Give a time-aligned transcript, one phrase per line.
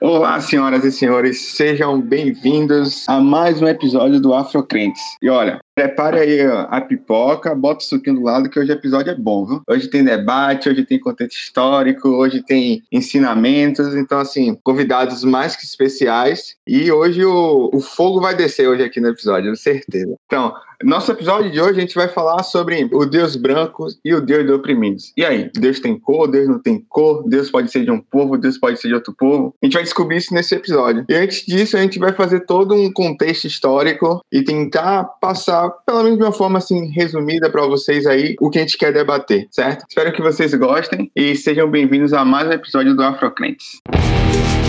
[0.00, 5.02] Olá, senhoras e senhores, sejam bem-vindos a mais um episódio do Afrocrentes.
[5.20, 9.10] E olha, prepare aí a pipoca, bota o suquinho do lado que hoje o episódio
[9.10, 9.60] é bom, viu?
[9.68, 15.64] Hoje tem debate, hoje tem contexto histórico, hoje tem ensinamentos, então assim, convidados mais que
[15.64, 20.14] especiais e hoje o, o fogo vai descer hoje aqui no episódio, com certeza.
[20.26, 24.20] Então, nosso episódio de hoje a gente vai falar sobre o Deus branco e o
[24.20, 25.12] Deus de oprimidos.
[25.16, 28.38] E aí, Deus tem cor, Deus não tem cor, Deus pode ser de um povo,
[28.38, 29.54] Deus pode ser de outro povo.
[29.62, 31.04] A gente vai descobrir isso nesse episódio.
[31.08, 36.02] E antes disso, a gente vai fazer todo um contexto histórico e tentar passar, pelo
[36.02, 39.48] menos de uma forma assim resumida para vocês aí, o que a gente quer debater,
[39.50, 39.84] certo?
[39.88, 43.28] Espero que vocês gostem e sejam bem-vindos a mais um episódio do Afrocrentes.
[43.38, 44.67] Afrocrentes.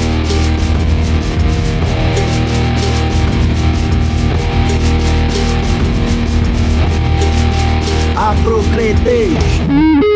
[8.21, 10.08] A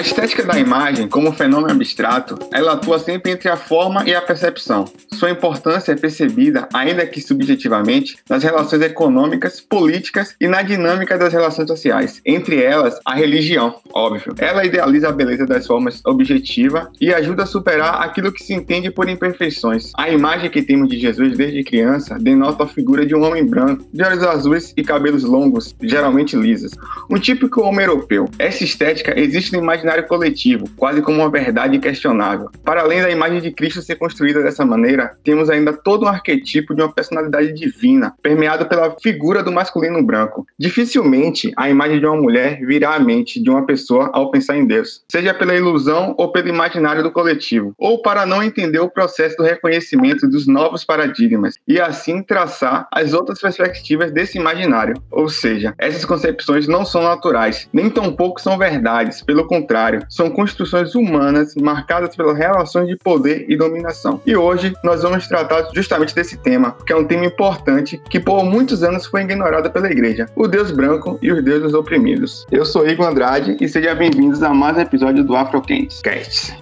[0.00, 4.84] estética da imagem, como fenômeno abstrato, ela atua sempre entre a forma e a percepção.
[5.12, 11.32] Sua importância é percebida, ainda que subjetivamente, nas relações econômicas, políticas e na dinâmica das
[11.32, 12.20] relações sociais.
[12.24, 14.34] Entre elas, a religião, óbvio.
[14.38, 18.90] Ela idealiza a beleza das formas objetiva e ajuda a superar aquilo que se entende
[18.90, 19.92] por imperfeições.
[19.96, 23.84] A imagem que temos de Jesus desde criança denota a figura de um homem branco,
[23.92, 26.72] de olhos azuis e cabelos longos, geralmente lisos.
[27.10, 28.28] Um típico homem europeu.
[28.38, 32.50] Essa estética existe no imaginário coletivo, quase como uma verdade inquestionável.
[32.64, 36.74] Para além da imagem de Cristo ser construída dessa maneira, temos ainda todo um arquetipo
[36.74, 40.46] de uma personalidade divina, permeado pela figura do masculino branco.
[40.58, 44.66] Dificilmente a imagem de uma mulher virá à mente de uma pessoa ao pensar em
[44.66, 49.36] Deus, seja pela ilusão ou pelo imaginário do coletivo, ou para não entender o processo
[49.36, 54.94] do reconhecimento dos novos paradigmas e assim traçar as outras perspectivas desse imaginário.
[55.10, 60.94] Ou seja, essas concepções não são naturais, nem tampouco são verdades, pelo contrário, são construções
[60.94, 64.20] humanas marcadas pelas relações de poder e dominação.
[64.26, 68.44] E hoje nós vamos tratar justamente desse tema, que é um tema importante que por
[68.44, 72.46] muitos anos foi ignorado pela igreja: o Deus branco e os deuses oprimidos.
[72.50, 76.02] Eu sou Igor Andrade e sejam bem-vindos a mais um episódio do Afrocast.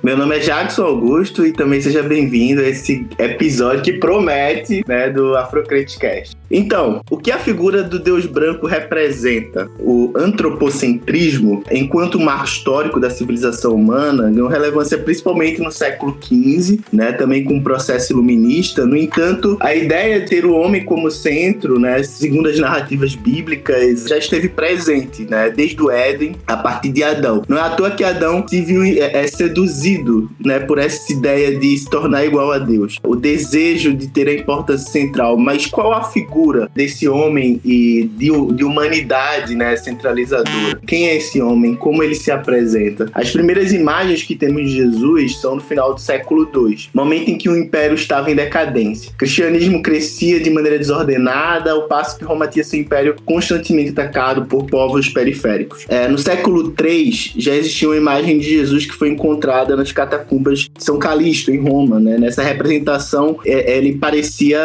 [0.02, 5.10] Meu nome é Jackson Augusto e também seja bem-vindo a esse episódio que promete, né,
[5.10, 6.37] do Afrocast.
[6.50, 9.70] Então, o que a figura do Deus branco representa?
[9.78, 17.12] O antropocentrismo, enquanto marco histórico da civilização humana, ganhou relevância principalmente no século XV, né,
[17.12, 18.86] também com o processo iluminista.
[18.86, 24.04] No entanto, a ideia de ter o homem como centro, né, segundo as narrativas bíblicas,
[24.04, 27.42] já esteve presente, né, desde o Éden, a partir de Adão.
[27.46, 31.58] Não é à toa que Adão se viu é, é seduzido, né, por essa ideia
[31.58, 32.98] de se tornar igual a Deus.
[33.04, 36.37] O desejo de ter a importância central, mas qual a figura
[36.74, 40.80] desse homem e de, de humanidade, né, centralizadora?
[40.86, 41.74] Quem é esse homem?
[41.74, 43.10] Como ele se apresenta?
[43.12, 47.38] As primeiras imagens que temos de Jesus são no final do século II, momento em
[47.38, 49.10] que o império estava em decadência.
[49.10, 54.46] O cristianismo crescia de maneira desordenada, ao passo que Roma tinha seu império constantemente atacado
[54.46, 55.84] por povos periféricos.
[55.88, 60.60] É, no século III já existia uma imagem de Jesus que foi encontrada nas catacumbas
[60.60, 61.98] de São Calixto, em Roma.
[61.98, 62.18] Né?
[62.18, 64.58] Nessa representação, é, ele parecia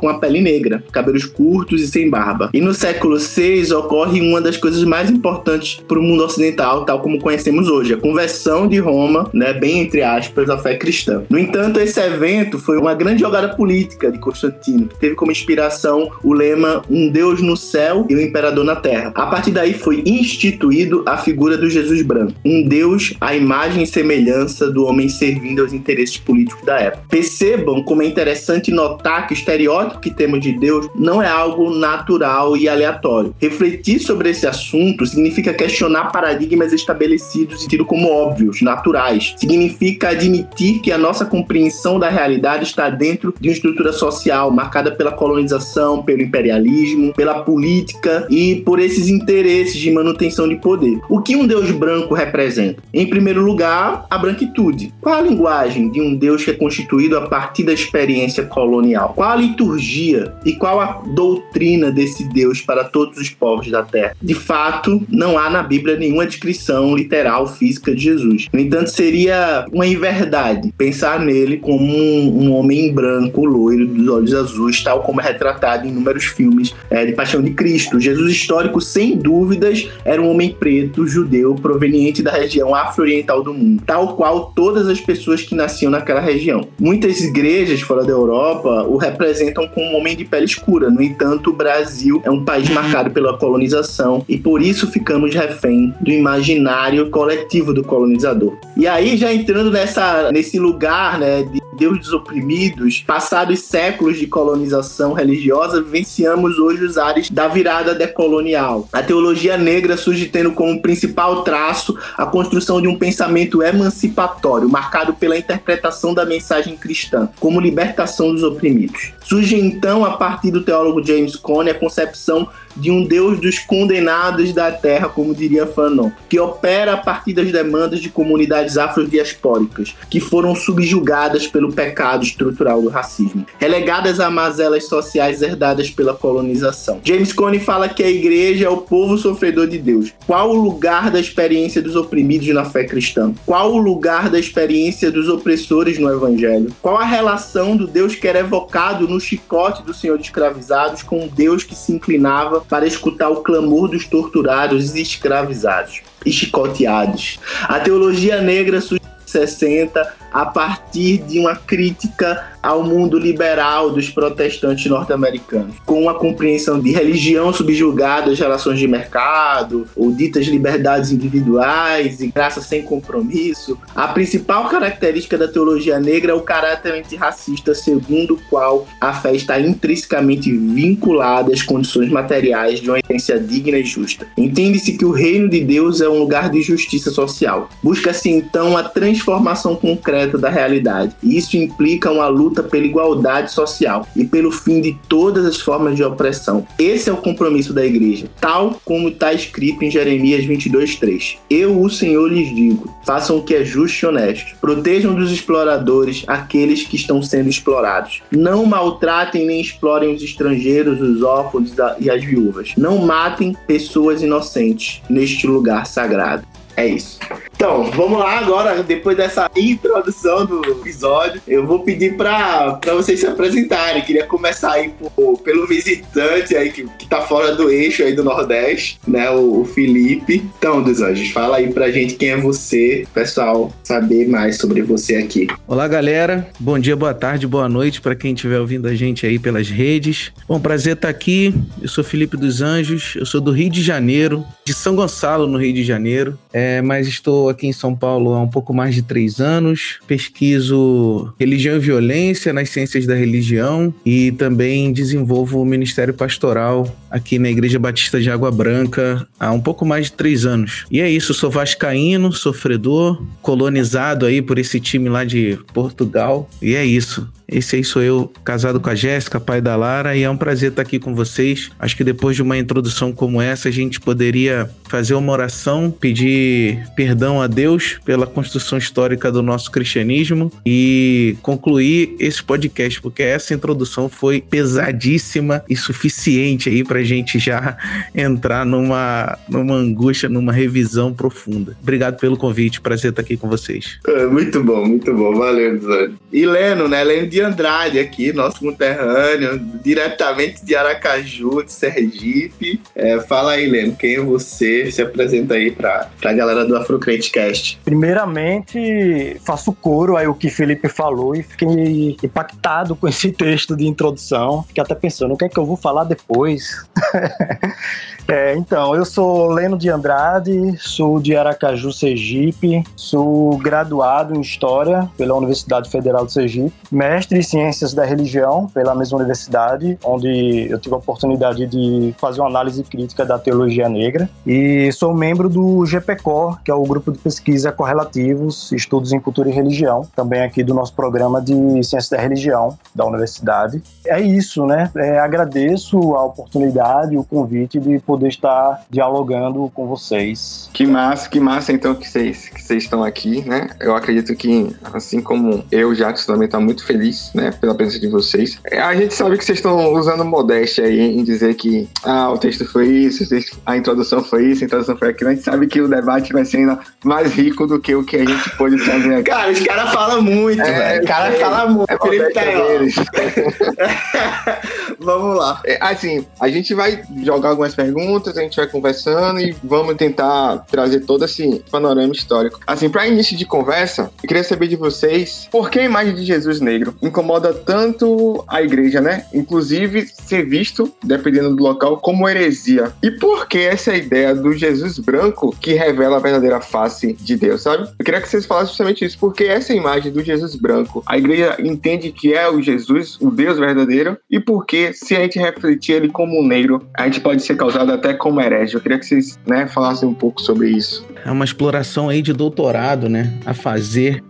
[0.00, 0.82] com a pele negra,
[1.20, 2.50] cabelos curtos e sem barba.
[2.52, 7.00] E no século VI ocorre uma das coisas mais importantes para o mundo ocidental, tal
[7.00, 11.22] como conhecemos hoje, a conversão de Roma, né, bem entre aspas, à fé cristã.
[11.28, 16.10] No entanto, esse evento foi uma grande jogada política de Constantino, que teve como inspiração
[16.22, 19.12] o lema Um Deus no céu e um imperador na terra.
[19.14, 23.86] A partir daí foi instituído a figura do Jesus branco, um Deus à imagem e
[23.86, 27.04] semelhança do homem servindo aos interesses políticos da época.
[27.08, 31.74] Percebam como é interessante notar que o estereótipo que temos de Deus não é algo
[31.74, 33.34] natural e aleatório.
[33.40, 39.34] Refletir sobre esse assunto significa questionar paradigmas estabelecidos e tido como óbvios, naturais.
[39.36, 44.92] Significa admitir que a nossa compreensão da realidade está dentro de uma estrutura social marcada
[44.92, 51.00] pela colonização, pelo imperialismo, pela política e por esses interesses de manutenção de poder.
[51.08, 52.80] O que um Deus branco representa?
[52.94, 54.94] Em primeiro lugar, a branquitude.
[55.00, 59.12] Qual a linguagem de um Deus que é constituído a partir da experiência colonial?
[59.16, 64.16] Qual a liturgia e qual a doutrina desse Deus para todos os povos da Terra?
[64.20, 68.46] De fato, não há na Bíblia nenhuma descrição literal física de Jesus.
[68.52, 74.34] No entanto, seria uma inverdade pensar nele como um, um homem branco, loiro, dos olhos
[74.34, 78.00] azuis, tal como é retratado em inúmeros filmes é, de Paixão de Cristo.
[78.00, 83.82] Jesus histórico, sem dúvidas, era um homem preto, judeu, proveniente da região afro-oriental do mundo,
[83.86, 86.68] tal qual todas as pessoas que nasciam naquela região.
[86.78, 91.50] Muitas igrejas fora da Europa o representam como um homem de pele escura, No entanto,
[91.50, 97.10] o Brasil é um país marcado pela colonização e por isso ficamos refém do imaginário
[97.10, 98.56] coletivo do colonizador.
[98.76, 104.26] E aí, já entrando nessa, nesse lugar né, de Deus dos oprimidos, passados séculos de
[104.26, 108.86] colonização religiosa, vivenciamos hoje os ares da virada decolonial.
[108.92, 115.14] A teologia negra surge tendo como principal traço a construção de um pensamento emancipatório, marcado
[115.14, 119.12] pela interpretação da mensagem cristã, como libertação dos oprimidos.
[119.30, 124.52] Surge então, a partir do teólogo James Cone, a concepção de um Deus dos condenados
[124.52, 130.18] da terra, como diria Fanon, que opera a partir das demandas de comunidades afrodiaspóricas, que
[130.18, 137.00] foram subjugadas pelo pecado estrutural do racismo, relegadas a mazelas sociais herdadas pela colonização.
[137.04, 140.12] James Cone fala que a igreja é o povo sofredor de Deus.
[140.26, 143.32] Qual o lugar da experiência dos oprimidos na fé cristã?
[143.46, 146.74] Qual o lugar da experiência dos opressores no evangelho?
[146.82, 151.24] Qual a relação do Deus que era evocado no chicote do Senhor de escravizados com
[151.24, 157.38] o Deus que se inclinava para escutar o clamor dos torturados e escravizados e chicoteados.
[157.64, 164.10] A teologia negra surgiu em 60 a partir de uma crítica ao mundo liberal dos
[164.10, 171.10] protestantes norte-americanos, com a compreensão de religião subjugada às relações de mercado, ou ditas liberdades
[171.10, 173.78] individuais e graça sem compromisso.
[173.94, 179.34] A principal característica da teologia negra é o caráter antirracista, segundo o qual a fé
[179.34, 184.26] está intrinsecamente vinculada às condições materiais de uma existência digna e justa.
[184.36, 187.70] Entende-se que o reino de Deus é um lugar de justiça social.
[187.82, 191.16] Busca-se então a transformação concreta concreta da realidade.
[191.22, 195.96] E isso implica uma luta pela igualdade social e pelo fim de todas as formas
[195.96, 196.66] de opressão.
[196.78, 201.38] Esse é o compromisso da igreja, tal como está escrito em Jeremias 22:3.
[201.48, 204.56] Eu, o Senhor, lhes digo: façam o que é justo e honesto.
[204.60, 208.22] Protejam dos exploradores aqueles que estão sendo explorados.
[208.30, 212.72] Não maltratem nem explorem os estrangeiros, os órfãos e as viúvas.
[212.76, 216.44] Não matem pessoas inocentes neste lugar sagrado.
[216.76, 217.18] É isso.
[217.60, 223.26] Então, vamos lá agora, depois dessa introdução do episódio, eu vou pedir para vocês se
[223.26, 224.00] apresentarem.
[224.00, 228.24] Queria começar aí por, pelo visitante aí que, que tá fora do eixo aí do
[228.24, 230.42] Nordeste, né, o, o Felipe.
[230.56, 235.16] Então, dos anjos, fala aí pra gente quem é você, pessoal, saber mais sobre você
[235.16, 235.46] aqui.
[235.68, 236.48] Olá, galera.
[236.58, 240.32] Bom dia, boa tarde, boa noite para quem estiver ouvindo a gente aí pelas redes.
[240.48, 241.54] Bom, prazer estar aqui.
[241.82, 245.58] Eu sou Felipe dos Anjos, eu sou do Rio de Janeiro, de São Gonçalo, no
[245.58, 249.02] Rio de Janeiro, é, mas estou aqui em São Paulo há um pouco mais de
[249.02, 249.98] três anos.
[250.06, 257.38] Pesquiso religião e violência nas ciências da religião e também desenvolvo o Ministério Pastoral aqui
[257.38, 260.84] na Igreja Batista de Água Branca há um pouco mais de três anos.
[260.90, 266.48] E é isso, sou vascaíno, sofredor, colonizado aí por esse time lá de Portugal.
[266.62, 267.28] E é isso.
[267.50, 270.70] Esse aí sou eu, casado com a Jéssica, pai da Lara, e é um prazer
[270.70, 271.70] estar aqui com vocês.
[271.80, 276.86] Acho que depois de uma introdução como essa, a gente poderia fazer uma oração, pedir
[276.94, 283.52] perdão a Deus pela construção histórica do nosso cristianismo e concluir esse podcast, porque essa
[283.52, 287.76] introdução foi pesadíssima e suficiente aí pra gente já
[288.14, 291.76] entrar numa, numa angústia, numa revisão profunda.
[291.82, 293.98] Obrigado pelo convite, prazer estar aqui com vocês.
[294.06, 296.10] É, muito bom, muito bom, valeu, Zé.
[296.32, 297.02] E Leno, né?
[297.02, 302.80] Leno de Andrade aqui, nosso conterrâneo, diretamente de Aracaju, de Sergipe.
[302.94, 304.90] É, fala aí, Leno, quem é você?
[304.90, 307.78] Se apresenta aí pra, pra galera do Afrocritcast.
[307.84, 313.86] Primeiramente, faço coro aí o que Felipe falou e fiquei impactado com esse texto de
[313.86, 314.62] introdução.
[314.64, 316.84] Fiquei até pensando, o que é que eu vou falar depois?
[318.30, 325.10] É, então, eu sou Leno de Andrade, sou de Aracaju, Sergipe, sou graduado em História
[325.18, 330.78] pela Universidade Federal de Sergipe, mestre em Ciências da Religião pela mesma universidade, onde eu
[330.78, 335.84] tive a oportunidade de fazer uma análise crítica da teologia negra, e sou membro do
[335.84, 340.62] GPCOR, que é o grupo de pesquisa correlativos, estudos em cultura e religião, também aqui
[340.62, 343.82] do nosso programa de Ciências da Religião da universidade.
[344.06, 344.88] É isso, né?
[344.96, 350.68] É, agradeço a oportunidade, o convite de poder poder estar dialogando com vocês.
[350.74, 353.70] Que massa, que massa então que vocês que vocês estão aqui, né?
[353.80, 358.08] Eu acredito que, assim como eu, Jackson também está muito feliz, né, pela presença de
[358.08, 358.58] vocês.
[358.64, 362.38] É, a gente sabe que vocês estão usando modéstia aí em dizer que ah, o
[362.38, 363.24] texto foi isso,
[363.64, 365.30] a introdução foi isso, a introdução foi aquilo.
[365.30, 368.16] A gente sabe que o debate vai ser ainda mais rico do que o que
[368.16, 369.30] a gente pôde fazer aqui.
[369.30, 371.04] Cara, os caras falam muito, é, velho.
[371.04, 371.90] O cara fala muito.
[371.90, 372.40] É Felipe tá
[374.98, 375.60] Vamos lá.
[375.64, 379.94] É, assim, a gente vai jogar algumas perguntas perguntas, a gente vai conversando e vamos
[379.94, 382.58] tentar trazer todo esse panorama histórico.
[382.66, 386.24] Assim, para início de conversa, eu queria saber de vocês por que a imagem de
[386.24, 389.26] Jesus negro incomoda tanto a igreja, né?
[389.32, 392.92] Inclusive ser visto, dependendo do local, como heresia.
[393.00, 397.62] E por que essa ideia do Jesus branco que revela a verdadeira face de Deus,
[397.62, 397.88] sabe?
[397.98, 401.56] Eu queria que vocês falassem justamente isso, porque essa imagem do Jesus branco, a igreja
[401.60, 406.08] entende que é o Jesus, o Deus verdadeiro, e porque se a gente refletir ele
[406.08, 408.74] como negro, a gente pode ser causado até como herege.
[408.74, 411.04] Eu queria que vocês, né, falassem um pouco sobre isso.
[411.24, 414.22] É uma exploração aí de doutorado, né, a fazer.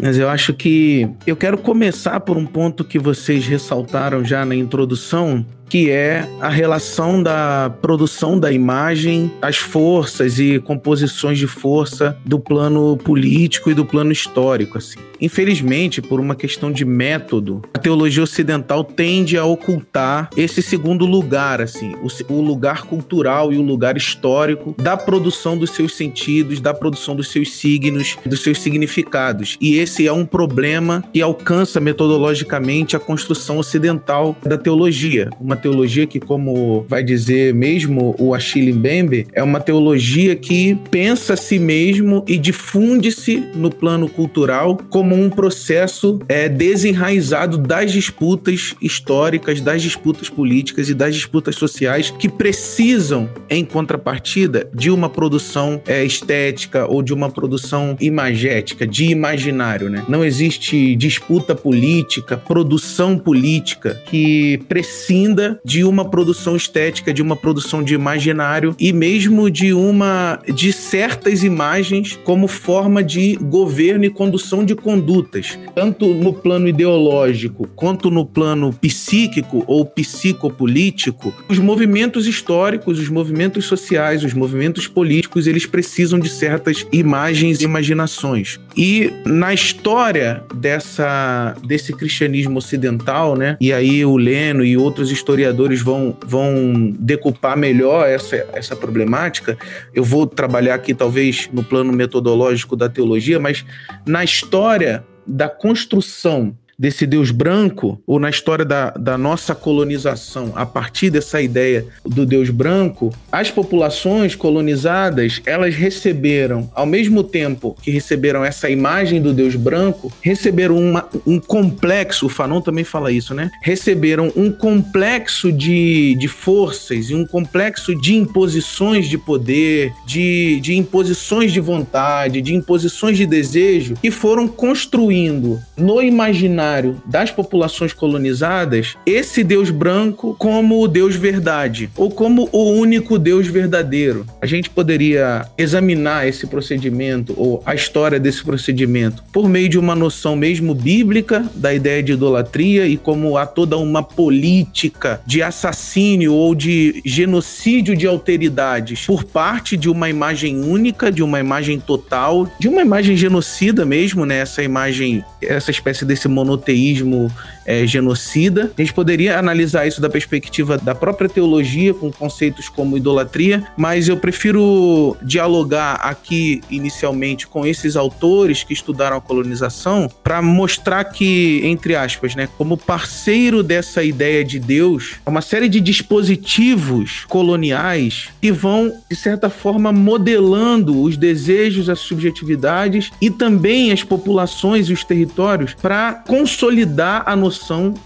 [0.00, 4.54] Mas eu acho que eu quero começar por um ponto que vocês ressaltaram já na
[4.54, 12.16] introdução, que é a relação da produção da imagem, as forças e composições de força
[12.24, 14.98] do plano político e do plano histórico, assim.
[15.20, 21.60] Infelizmente, por uma questão de método, a teologia ocidental tende a ocultar esse segundo lugar,
[21.60, 26.74] assim, o, o lugar cultural e o lugar histórico da produção dos seus sentidos, da
[26.74, 29.56] produção dos seus signos, dos seus significados.
[29.60, 36.06] E esse é um problema que alcança metodologicamente a construção ocidental da teologia, uma teologia
[36.06, 41.58] que, como vai dizer mesmo o Achille Mbembe, é uma teologia que pensa a si
[41.58, 49.82] mesmo e difunde-se no plano cultural como um processo é, desenraizado das disputas históricas, das
[49.82, 56.86] disputas políticas e das disputas sociais que precisam, em contrapartida, de uma produção é, estética
[56.86, 59.88] ou de uma produção imagética, de imaginário.
[59.88, 60.04] Né?
[60.08, 67.82] Não existe disputa política, produção política que prescinda de uma produção estética, de uma produção
[67.82, 74.64] de imaginário e mesmo de uma de certas imagens como forma de governo e condução
[74.64, 81.34] de condutas, tanto no plano ideológico quanto no plano psíquico ou psicopolítico.
[81.48, 87.64] Os movimentos históricos, os movimentos sociais, os movimentos políticos, eles precisam de certas imagens e
[87.64, 88.58] imaginações.
[88.76, 93.56] E na história dessa desse cristianismo ocidental, né?
[93.60, 99.58] E aí o Leno e outros historiadores historiadores vão, vão decupar melhor essa, essa problemática.
[99.92, 103.64] Eu vou trabalhar aqui, talvez, no plano metodológico da teologia, mas
[104.06, 110.66] na história da construção desse Deus branco, ou na história da, da nossa colonização, a
[110.66, 117.90] partir dessa ideia do Deus branco, as populações colonizadas, elas receberam, ao mesmo tempo que
[117.90, 123.34] receberam essa imagem do Deus branco, receberam uma, um complexo, o Fanon também fala isso,
[123.34, 123.50] né?
[123.62, 130.76] Receberam um complexo de, de forças e um complexo de imposições de poder, de, de
[130.76, 137.92] imposições de vontade, de imposições de desejo, que foram construindo no imaginário imaginário das populações
[137.92, 144.26] colonizadas esse Deus branco como o Deus verdade, ou como o único Deus verdadeiro.
[144.40, 149.94] A gente poderia examinar esse procedimento, ou a história desse procedimento, por meio de uma
[149.94, 156.32] noção mesmo bíblica da ideia de idolatria e como há toda uma política de assassínio
[156.32, 162.48] ou de genocídio de alteridades por parte de uma imagem única, de uma imagem total,
[162.58, 164.38] de uma imagem genocida mesmo, né?
[164.38, 167.30] Essa imagem, essa espécie desse mono monoteísmo
[167.66, 168.70] é, genocida.
[168.76, 174.08] A gente poderia analisar isso da perspectiva da própria teologia, com conceitos como idolatria, mas
[174.08, 181.60] eu prefiro dialogar aqui inicialmente com esses autores que estudaram a colonização para mostrar que,
[181.64, 188.52] entre aspas, né, como parceiro dessa ideia de Deus, uma série de dispositivos coloniais que
[188.52, 195.04] vão, de certa forma, modelando os desejos, as subjetividades e também as populações e os
[195.04, 197.53] territórios para consolidar a noção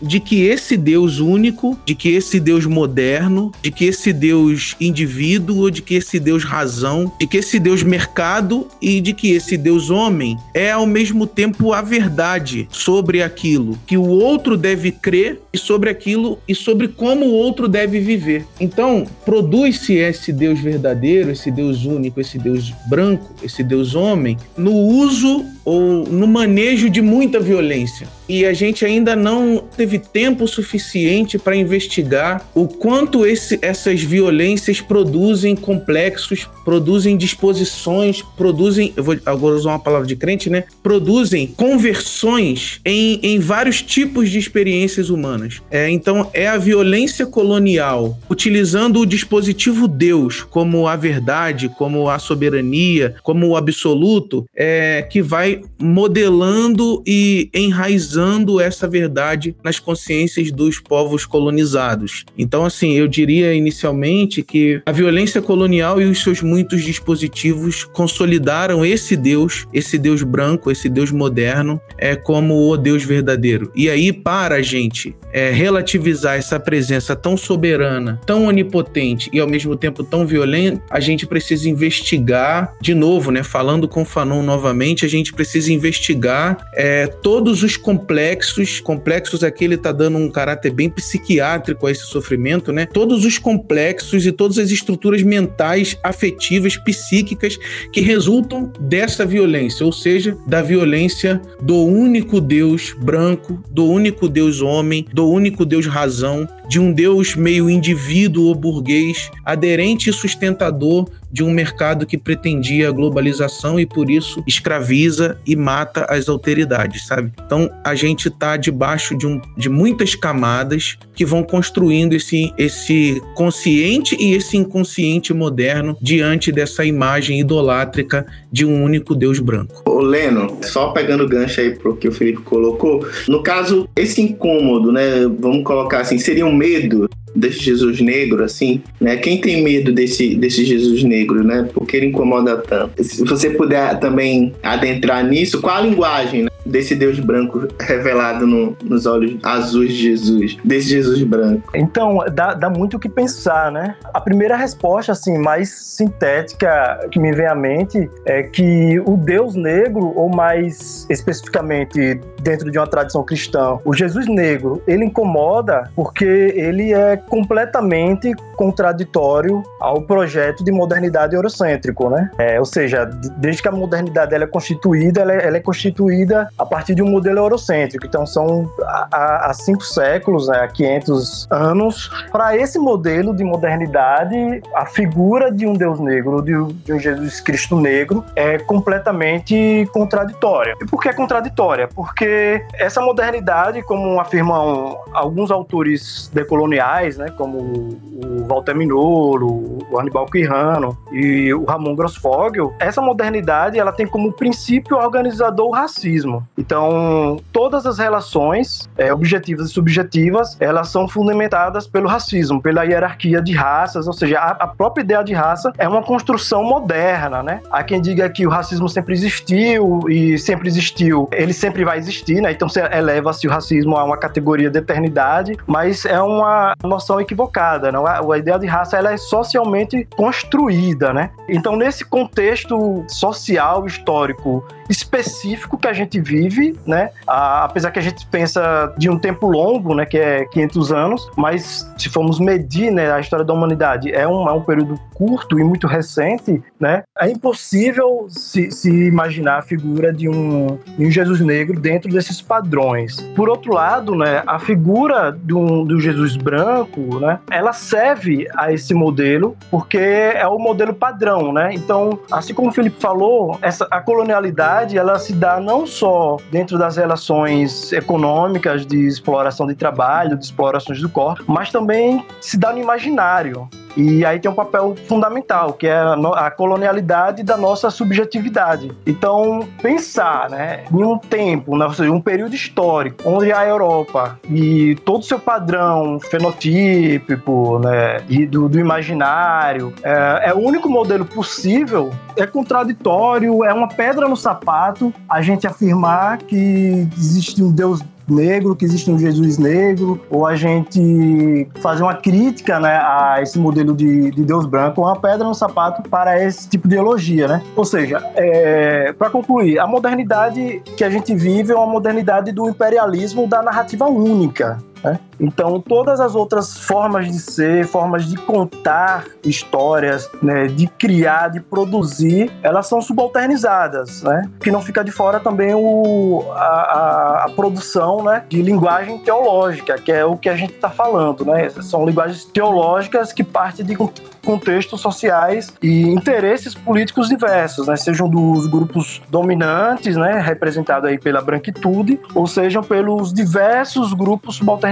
[0.01, 5.71] de que esse Deus único, de que esse Deus moderno, de que esse Deus indivíduo,
[5.71, 9.91] de que esse Deus razão, de que esse Deus mercado e de que esse Deus
[9.91, 15.59] homem é ao mesmo tempo a verdade sobre aquilo que o outro deve crer e
[15.59, 18.45] sobre aquilo e sobre como o outro deve viver.
[18.61, 24.73] Então, produz-se esse Deus verdadeiro, esse Deus único, esse Deus branco, esse Deus homem, no
[24.73, 28.09] uso ou no manejo de muita violência.
[28.27, 29.38] E a gente ainda não
[29.77, 38.93] teve tempo suficiente para investigar o quanto esse, essas violências produzem complexos, produzem disposições, produzem,
[38.97, 40.65] eu vou agora usar uma palavra de crente, né?
[40.83, 45.63] Produzem conversões em, em vários tipos de experiências humanas.
[45.71, 52.19] É, então, é a violência colonial, utilizando o dispositivo Deus como a verdade, como a
[52.19, 59.28] soberania, como o absoluto, é, que vai modelando e enraizando essa verdade
[59.63, 62.25] nas consciências dos povos colonizados.
[62.37, 68.85] Então, assim, eu diria inicialmente que a violência colonial e os seus muitos dispositivos consolidaram
[68.85, 73.71] esse Deus, esse Deus branco, esse Deus moderno, é como o Deus verdadeiro.
[73.75, 79.49] E aí, para a gente é, relativizar essa presença tão soberana, tão onipotente e ao
[79.49, 83.43] mesmo tempo tão violenta, a gente precisa investigar, de novo, né?
[83.43, 89.75] Falando com Fanon novamente, a gente precisa investigar é, todos os complexos, complexos aqui ele
[89.75, 92.87] está dando um caráter bem psiquiátrico a esse sofrimento, né?
[92.87, 97.59] Todos os complexos e todas as estruturas mentais, afetivas, psíquicas
[97.93, 104.61] que resultam dessa violência, ou seja, da violência do único Deus branco, do único Deus
[104.61, 111.09] homem, do único Deus razão, de um Deus meio indivíduo ou burguês, aderente e sustentador
[111.31, 117.07] de um mercado que pretendia a globalização e por isso escraviza e mata as alteridades,
[117.07, 117.33] sabe?
[117.45, 123.21] Então a gente está debaixo de, um, de muitas camadas que vão construindo esse, esse
[123.35, 129.83] consciente e esse inconsciente moderno diante dessa imagem idolátrica de um único Deus branco.
[129.87, 134.93] Ô Leno, só pegando gancho aí pro que o Felipe colocou, no caso, esse incômodo,
[134.93, 135.27] né?
[135.39, 139.17] Vamos colocar assim, seria um medo desse Jesus negro, assim, né?
[139.17, 141.69] Quem tem medo desse, desse Jesus negro, né?
[141.73, 143.03] Porque ele incomoda tanto.
[143.03, 146.48] Se você puder também adentrar nisso, qual a linguagem né?
[146.69, 151.71] Desse Deus branco revelado no, nos olhos azuis de Jesus, desse Jesus branco?
[151.75, 153.97] Então, dá, dá muito o que pensar, né?
[154.13, 159.55] A primeira resposta, assim, mais sintética que me vem à mente é que o Deus
[159.55, 166.25] negro, ou mais especificamente dentro de uma tradição cristã, o Jesus negro, ele incomoda porque
[166.25, 172.31] ele é completamente contraditório ao projeto de modernidade eurocêntrico, né?
[172.39, 173.05] É, ou seja,
[173.37, 177.03] desde que a modernidade ela é constituída, ela é, ela é, constituída a partir de
[177.03, 178.07] um modelo eurocêntrico.
[178.07, 184.87] Então são há, cinco séculos, né, há 500 anos, para esse modelo de modernidade, a
[184.87, 186.53] figura de um Deus negro, de,
[186.85, 190.75] de um Jesus Cristo negro, é completamente contraditória.
[190.81, 191.89] E por que é contraditória?
[191.89, 200.27] Porque essa modernidade, como afirmam alguns autores decoloniais, né, como o Walter Minolo, o Hannibal
[200.27, 206.48] Quirrano e o Ramon Grossfogel, essa modernidade ela tem como princípio organizador o racismo.
[206.57, 213.41] Então, todas as relações é, objetivas e subjetivas, elas são fundamentadas pelo racismo, pela hierarquia
[213.41, 217.61] de raças, ou seja, a, a própria ideia de raça é uma construção moderna, né?
[217.71, 222.41] Há quem diga que o racismo sempre existiu e sempre existiu, ele sempre vai existir,
[222.41, 222.53] né?
[222.53, 228.07] Então, eleva-se o racismo a uma categoria de eternidade, mas é uma noção equivocada, não?
[228.07, 231.31] A, a ideia de raça ela é socialmente construída, né?
[231.49, 237.11] Então, nesse contexto social, histórico específico que a gente vive, né?
[237.27, 240.07] Apesar que a gente pensa de um tempo longo, né?
[240.07, 243.13] Que é 500 anos, mas se formos medir, né?
[243.13, 247.03] A história da humanidade é um, é um período curto e muito recente, né?
[247.19, 252.41] É impossível se, se imaginar a figura de um, de um Jesus negro dentro desses
[252.41, 253.21] padrões.
[253.35, 254.43] Por outro lado, né?
[254.47, 257.39] A figura do, do Jesus branco, né?
[257.51, 261.71] Ela serve a esse modelo porque é o modelo padrão, né?
[261.73, 266.79] Então, assim como o Felipe falou, essa, a colonialidade ela se dá não só dentro
[266.79, 272.73] das relações econômicas de exploração de trabalho, de explorações do corpo, mas também se dá
[272.73, 273.69] no imaginário.
[273.99, 275.99] E aí tem um papel fundamental, que é
[276.37, 278.93] a colonialidade da nossa subjetividade.
[279.05, 285.23] Então, pensar né, em um tempo, né, um período histórico, onde a Europa e todo
[285.23, 292.13] o seu padrão fenotípico né, e do, do imaginário é, é o único modelo possível,
[292.37, 298.01] é contraditório, é uma pedra no sapato a gente afirmar que existe um Deus
[298.35, 303.59] negro, que existe um Jesus negro, ou a gente fazer uma crítica né, a esse
[303.59, 307.63] modelo de, de Deus branco, uma pedra no sapato para esse tipo de ideologia, né?
[307.77, 312.69] Ou seja, é, para concluir, a modernidade que a gente vive é uma modernidade do
[312.69, 315.19] imperialismo da narrativa única, né?
[315.41, 321.61] Então, todas as outras formas de ser, formas de contar histórias, né, de criar, de
[321.61, 324.51] produzir, elas são subalternizadas, né?
[324.61, 330.11] Que não fica de fora também o, a, a, produção né, de linguagem teológica, que
[330.11, 331.69] é o que a gente está falando, né?
[331.71, 333.97] São linguagens teológicas que partem de
[334.45, 337.97] contextos sociais e interesses políticos diversos, né?
[337.97, 344.88] Sejam dos grupos dominantes, né, representados aí pela branquitude, ou sejam pelos diversos grupos subalternizados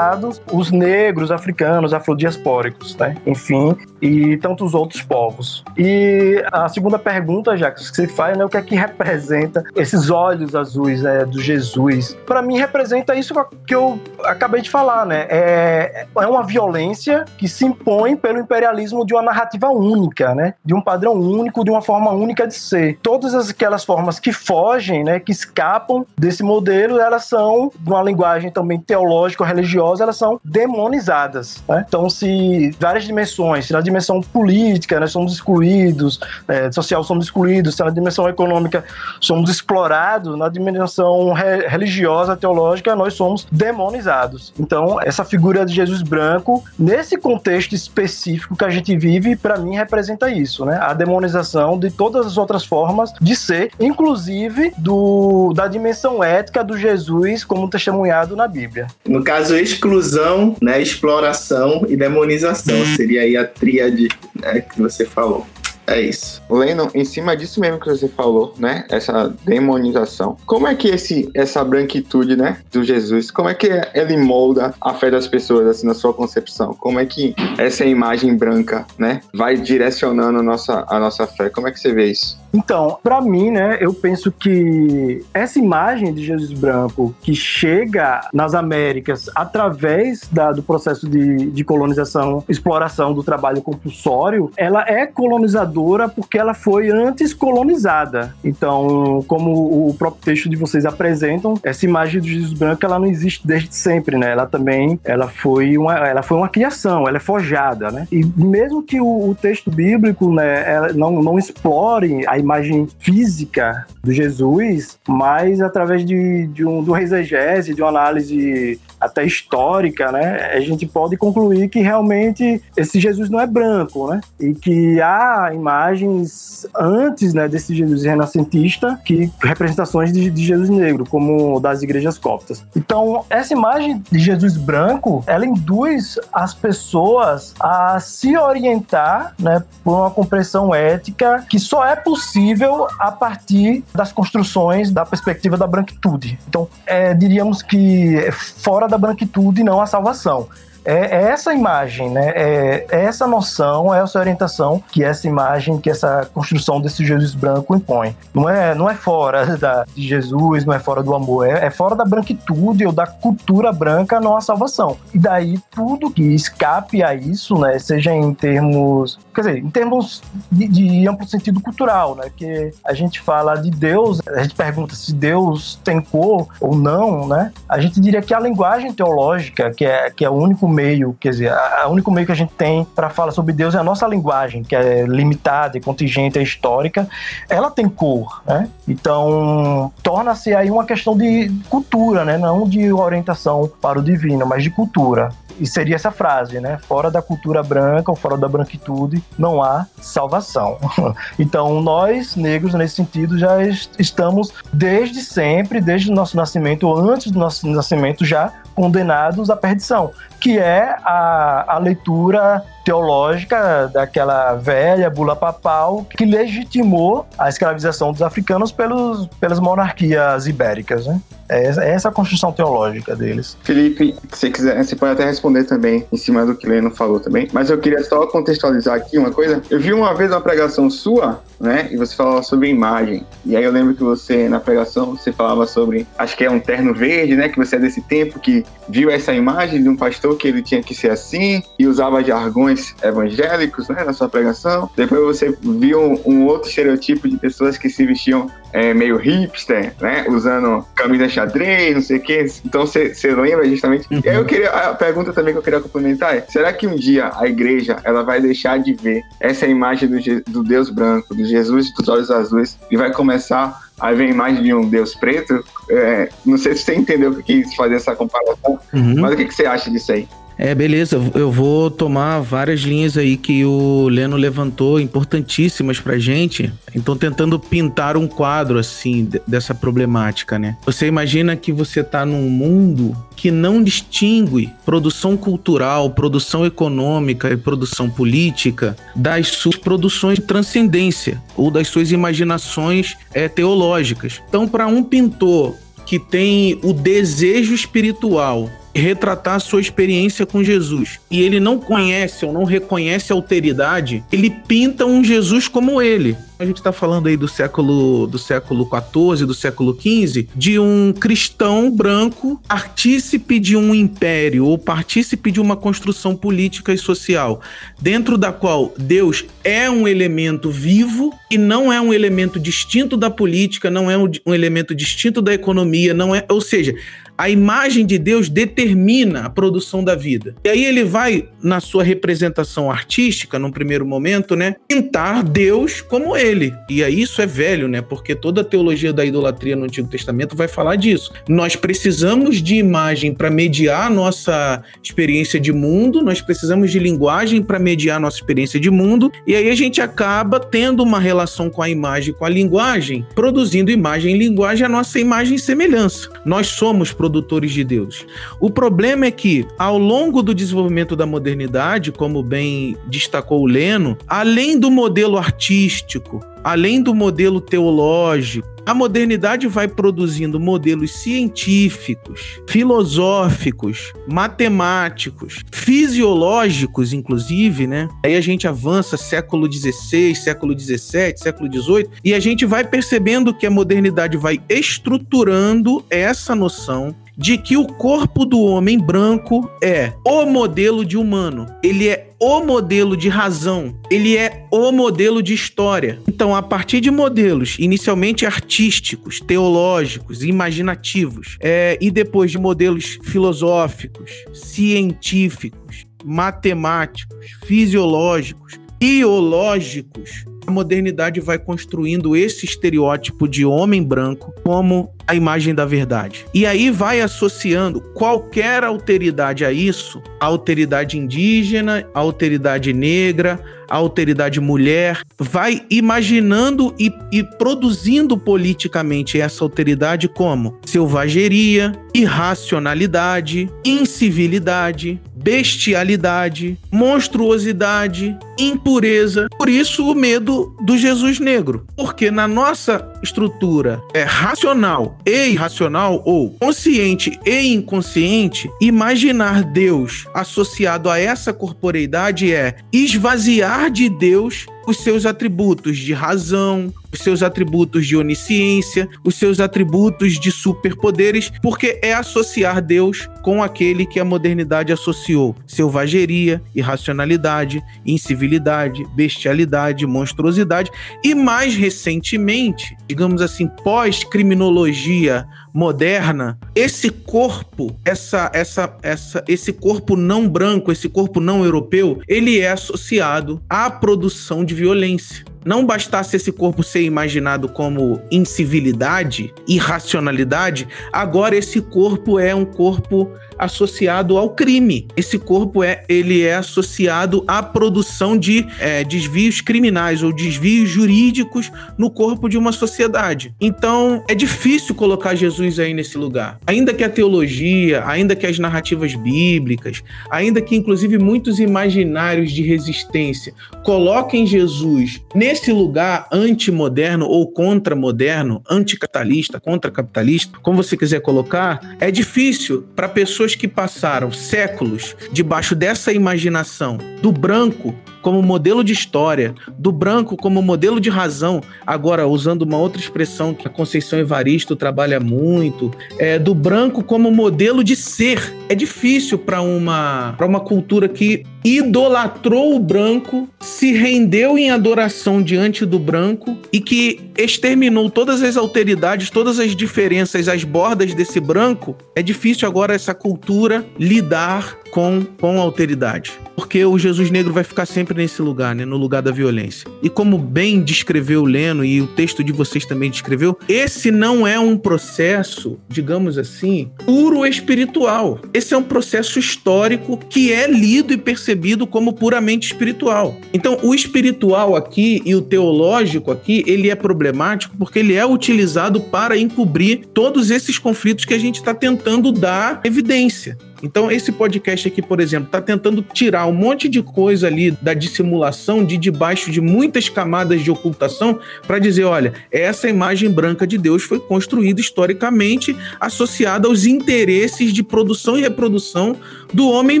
[0.52, 3.16] os negros, africanos, afrodiaspóricos, né?
[3.26, 5.64] Enfim, e tantos outros povos.
[5.76, 10.10] E a segunda pergunta, Jacques, que você faz, né, o que é que representa esses
[10.10, 12.16] olhos azuis né, do Jesus?
[12.26, 13.34] Para mim, representa isso
[13.66, 15.26] que eu acabei de falar, né?
[15.28, 20.54] É, é uma violência que se impõe pelo imperialismo de uma narrativa única, né?
[20.64, 22.98] De um padrão único, de uma forma única de ser.
[23.02, 28.50] Todas aquelas formas que fogem, né, que escapam desse modelo, elas são, de uma linguagem
[28.50, 31.62] também teológica ou religiosa, elas são demonizadas.
[31.68, 31.84] Né?
[31.86, 37.76] Então, se várias dimensões, se na dimensão política nós somos excluídos, é, social somos excluídos,
[37.76, 38.84] se na dimensão econômica
[39.20, 44.52] somos explorados, na dimensão re religiosa, teológica, nós somos demonizados.
[44.58, 49.74] Então, essa figura de Jesus branco, nesse contexto específico que a gente vive, para mim
[49.74, 50.78] representa isso, né?
[50.80, 56.76] A demonização de todas as outras formas de ser, inclusive do, da dimensão ética do
[56.76, 58.86] Jesus como testemunhado na Bíblia.
[59.06, 65.46] No caso, exclusão, né, exploração e demonização seria aí a tríade né, que você falou.
[65.88, 66.42] É isso.
[66.50, 68.84] Lennon, em cima disso mesmo que você falou, né?
[68.90, 70.36] Essa demonização.
[70.44, 72.58] Como é que esse, essa branquitude, né?
[72.70, 76.74] Do Jesus, como é que ele molda a fé das pessoas, assim, na sua concepção?
[76.74, 79.20] Como é que essa imagem branca, né?
[79.32, 81.48] Vai direcionando a nossa, a nossa fé?
[81.48, 82.38] Como é que você vê isso?
[82.52, 88.54] Então, para mim, né, eu penso que essa imagem de Jesus branco que chega nas
[88.54, 95.77] Américas através da, do processo de, de colonização, exploração do trabalho compulsório, ela é colonizadora
[96.08, 98.34] porque ela foi antes colonizada.
[98.44, 103.06] Então, como o próprio texto de vocês apresentam, essa imagem de Jesus branco ela não
[103.06, 104.32] existe desde sempre, né?
[104.32, 108.06] Ela também, ela foi uma, ela foi uma criação, ela é forjada, né?
[108.10, 114.12] E mesmo que o, o texto bíblico, né, não, não explore a imagem física do
[114.12, 120.60] Jesus, mas através de, de um, do exegese, de uma análise até histórica, né, a
[120.60, 126.66] gente pode concluir que realmente esse Jesus não é branco, né, e que há imagens
[126.76, 132.64] antes, né, desse Jesus renascentista, que representações de, de Jesus negro, como das igrejas coptas.
[132.74, 139.94] Então, essa imagem de Jesus branco, ela induz as pessoas a se orientar, né, por
[139.94, 146.38] uma compreensão ética que só é possível a partir das construções da perspectiva da branquitude.
[146.48, 150.48] Então, é, diríamos que fora da branquitude e não a salvação.
[150.84, 152.32] É, é, essa imagem, né?
[152.34, 157.34] É, é, essa noção, é essa orientação que essa imagem, que essa construção desse Jesus
[157.34, 158.16] branco impõe.
[158.32, 161.70] Não é, não é fora da, de Jesus, não é fora do amor, é, é
[161.70, 164.96] fora da branquitude ou da cultura branca, não a salvação.
[165.12, 167.78] E daí tudo que escape a isso, né?
[167.78, 172.30] Seja em termos, quer dizer, em termos de, de amplo sentido cultural, né?
[172.36, 177.26] Que a gente fala de Deus, a gente pergunta se Deus tem cor ou não,
[177.26, 177.52] né?
[177.68, 181.30] A gente diria que a linguagem teológica, que é, que é o único meio, quer
[181.30, 181.52] dizer,
[181.86, 184.62] o único meio que a gente tem para falar sobre Deus é a nossa linguagem,
[184.62, 187.08] que é limitada, contingente, é histórica.
[187.48, 188.68] Ela tem cor, né?
[188.86, 192.38] Então, torna-se aí uma questão de cultura, né?
[192.38, 195.30] Não de orientação para o divino, mas de cultura.
[195.58, 196.78] E seria essa frase, né?
[196.86, 200.78] Fora da cultura branca ou fora da branquitude não há salvação.
[201.36, 203.56] então, nós, negros, nesse sentido, já
[203.98, 209.56] estamos desde sempre, desde o nosso nascimento, ou antes do nosso nascimento, já condenados à
[209.56, 218.12] perdição, que é a, a leitura teológica daquela velha bula papal que legitimou a escravização
[218.12, 221.06] dos africanos pelos, pelas monarquias ibéricas.
[221.06, 221.20] Né?
[221.48, 223.56] É essa é a construção teológica deles.
[223.62, 227.48] Felipe, se quiser, você pode até responder também em cima do que Leno falou também,
[227.52, 229.62] mas eu queria só contextualizar aqui uma coisa.
[229.68, 233.24] Eu vi uma vez uma pregação sua, né, e você falava sobre imagem.
[233.44, 236.60] E aí eu lembro que você, na pregação, você falava sobre, acho que é um
[236.60, 240.36] terno verde, né, que você é desse tempo que viu essa imagem de um pastor
[240.36, 244.88] que ele tinha que ser assim e usava jargões evangélicos, né, na sua pregação.
[244.96, 249.94] Depois você viu um, um outro estereotipo de pessoas que se vestiam é, meio hipster,
[250.00, 252.46] né, usando camisa xadrez, não sei o que.
[252.64, 254.06] Então você lembra justamente.
[254.10, 254.20] Uhum.
[254.24, 256.96] E aí eu queria, a pergunta também que eu queria complementar é, será que um
[256.96, 260.18] dia a igreja ela vai deixar de ver essa imagem do,
[260.50, 264.62] do Deus branco, do Jesus dos olhos azuis e vai começar a ver a imagem
[264.62, 265.64] de um Deus preto.
[265.90, 269.20] É, não sei se você entendeu o que quis fazer essa comparação, uhum.
[269.20, 270.28] mas o que, que você acha disso aí?
[270.58, 271.20] É, beleza.
[271.34, 276.72] Eu vou tomar várias linhas aí que o Leno levantou, importantíssimas pra gente.
[276.94, 280.76] Então, tentando pintar um quadro, assim, dessa problemática, né?
[280.84, 287.56] Você imagina que você tá num mundo que não distingue produção cultural, produção econômica e
[287.56, 294.42] produção política das suas produções de transcendência ou das suas imaginações é, teológicas.
[294.48, 301.20] Então, para um pintor que tem o desejo espiritual retratar a sua experiência com Jesus
[301.30, 306.36] e ele não conhece ou não reconhece a alteridade, ele pinta um Jesus como ele.
[306.58, 311.12] A gente está falando aí do século do século 14, do século 15, de um
[311.12, 317.60] cristão branco partícipe de um império ou partícipe de uma construção política e social,
[318.00, 323.30] dentro da qual Deus é um elemento vivo e não é um elemento distinto da
[323.30, 326.92] política, não é um, um elemento distinto da economia, não é, ou seja,
[327.38, 330.56] a imagem de Deus determina a produção da vida.
[330.64, 336.36] E aí ele vai, na sua representação artística, num primeiro momento, né, pintar Deus como
[336.36, 336.74] ele.
[336.90, 338.02] E aí isso é velho, né?
[338.02, 341.32] Porque toda a teologia da idolatria no Antigo Testamento vai falar disso.
[341.48, 347.62] Nós precisamos de imagem para mediar a nossa experiência de mundo, nós precisamos de linguagem
[347.62, 351.70] para mediar a nossa experiência de mundo, e aí a gente acaba tendo uma relação
[351.70, 356.28] com a imagem, com a linguagem, produzindo imagem e linguagem a nossa imagem e semelhança.
[356.44, 358.26] Nós somos produtores de Deus.
[358.58, 364.16] O problema é que, ao longo do desenvolvimento da modernidade, como bem destacou o Leno,
[364.26, 374.14] além do modelo artístico, além do modelo teológico, a modernidade vai produzindo modelos científicos, filosóficos,
[374.26, 378.08] matemáticos, fisiológicos, inclusive, né?
[378.24, 383.52] Aí a gente avança século XVI, século XVII, século XVIII, e a gente vai percebendo
[383.52, 390.12] que a modernidade vai estruturando essa noção de que o corpo do homem branco é
[390.26, 391.66] o modelo de humano.
[391.84, 396.20] Ele é o modelo de razão, ele é o modelo de história.
[396.28, 404.32] Então, a partir de modelos inicialmente artísticos, teológicos, imaginativos, é, e depois de modelos filosóficos,
[404.52, 415.34] científicos, matemáticos, fisiológicos, biológicos, a modernidade vai construindo esse estereótipo de homem branco como a
[415.34, 416.44] imagem da verdade.
[416.52, 423.96] E aí vai associando qualquer alteridade a isso, a alteridade indígena, a alteridade negra, a
[423.96, 436.78] alteridade mulher, vai imaginando e, e produzindo politicamente essa alteridade como selvageria, irracionalidade, incivilidade, bestialidade,
[436.90, 439.48] monstruosidade, impureza.
[439.56, 446.22] Por isso o medo do Jesus negro, porque na nossa estrutura é racional e irracional
[446.24, 454.96] ou consciente e inconsciente, imaginar Deus associado a essa corporeidade é esvaziar de Deus os
[454.96, 462.00] seus atributos de razão, os seus atributos de onisciência, os seus atributos de superpoderes, porque
[462.02, 470.90] é associar Deus com aquele que a modernidade associou: selvageria, irracionalidade, incivilidade, bestialidade, monstruosidade.
[471.22, 480.48] E mais recentemente, digamos assim, pós-criminologia moderna, esse corpo, essa, essa, essa, esse corpo não
[480.48, 485.44] branco, esse corpo não europeu, ele é associado à produção de violência.
[485.64, 493.30] Não bastasse esse corpo ser imaginado como incivilidade, irracionalidade, agora esse corpo é um corpo
[493.58, 495.08] associado ao crime.
[495.16, 501.70] Esse corpo é ele é associado à produção de é, desvios criminais ou desvios jurídicos
[501.98, 503.52] no corpo de uma sociedade.
[503.60, 506.58] Então é difícil colocar Jesus aí nesse lugar.
[506.66, 512.62] Ainda que a teologia, ainda que as narrativas bíblicas, ainda que inclusive muitos imaginários de
[512.62, 522.10] resistência coloquem Jesus nesse lugar antimoderno ou contramoderno, anticapitalista, contracapitalista, como você quiser colocar, é
[522.10, 527.94] difícil para pessoas que passaram séculos debaixo dessa imaginação do branco
[528.28, 533.54] como modelo de história, do branco como modelo de razão, agora usando uma outra expressão
[533.54, 538.54] que a Conceição Evaristo trabalha muito, é do branco como modelo de ser.
[538.68, 545.84] É difícil para uma, uma cultura que idolatrou o branco, se rendeu em adoração diante
[545.84, 551.96] do branco e que exterminou todas as alteridades, todas as diferenças, as bordas desse branco.
[552.14, 556.32] É difícil agora essa cultura lidar com, com alteridade.
[556.56, 558.84] Porque o Jesus negro vai ficar sempre nesse lugar, né?
[558.84, 559.88] No lugar da violência.
[560.02, 564.58] E como bem descreveu Leno e o texto de vocês também descreveu, esse não é
[564.58, 568.40] um processo, digamos assim, puro espiritual.
[568.52, 573.36] Esse é um processo histórico que é lido e percebido como puramente espiritual.
[573.54, 579.00] Então, o espiritual aqui e o teológico aqui, ele é problemático porque ele é utilizado
[579.00, 583.56] para encobrir todos esses conflitos que a gente está tentando dar evidência.
[583.82, 587.94] Então, esse podcast aqui, por exemplo, está tentando tirar um monte de coisa ali da
[587.94, 593.78] dissimulação, de debaixo de muitas camadas de ocultação, para dizer: olha, essa imagem branca de
[593.78, 599.16] Deus foi construída historicamente associada aos interesses de produção e reprodução
[599.52, 600.00] do homem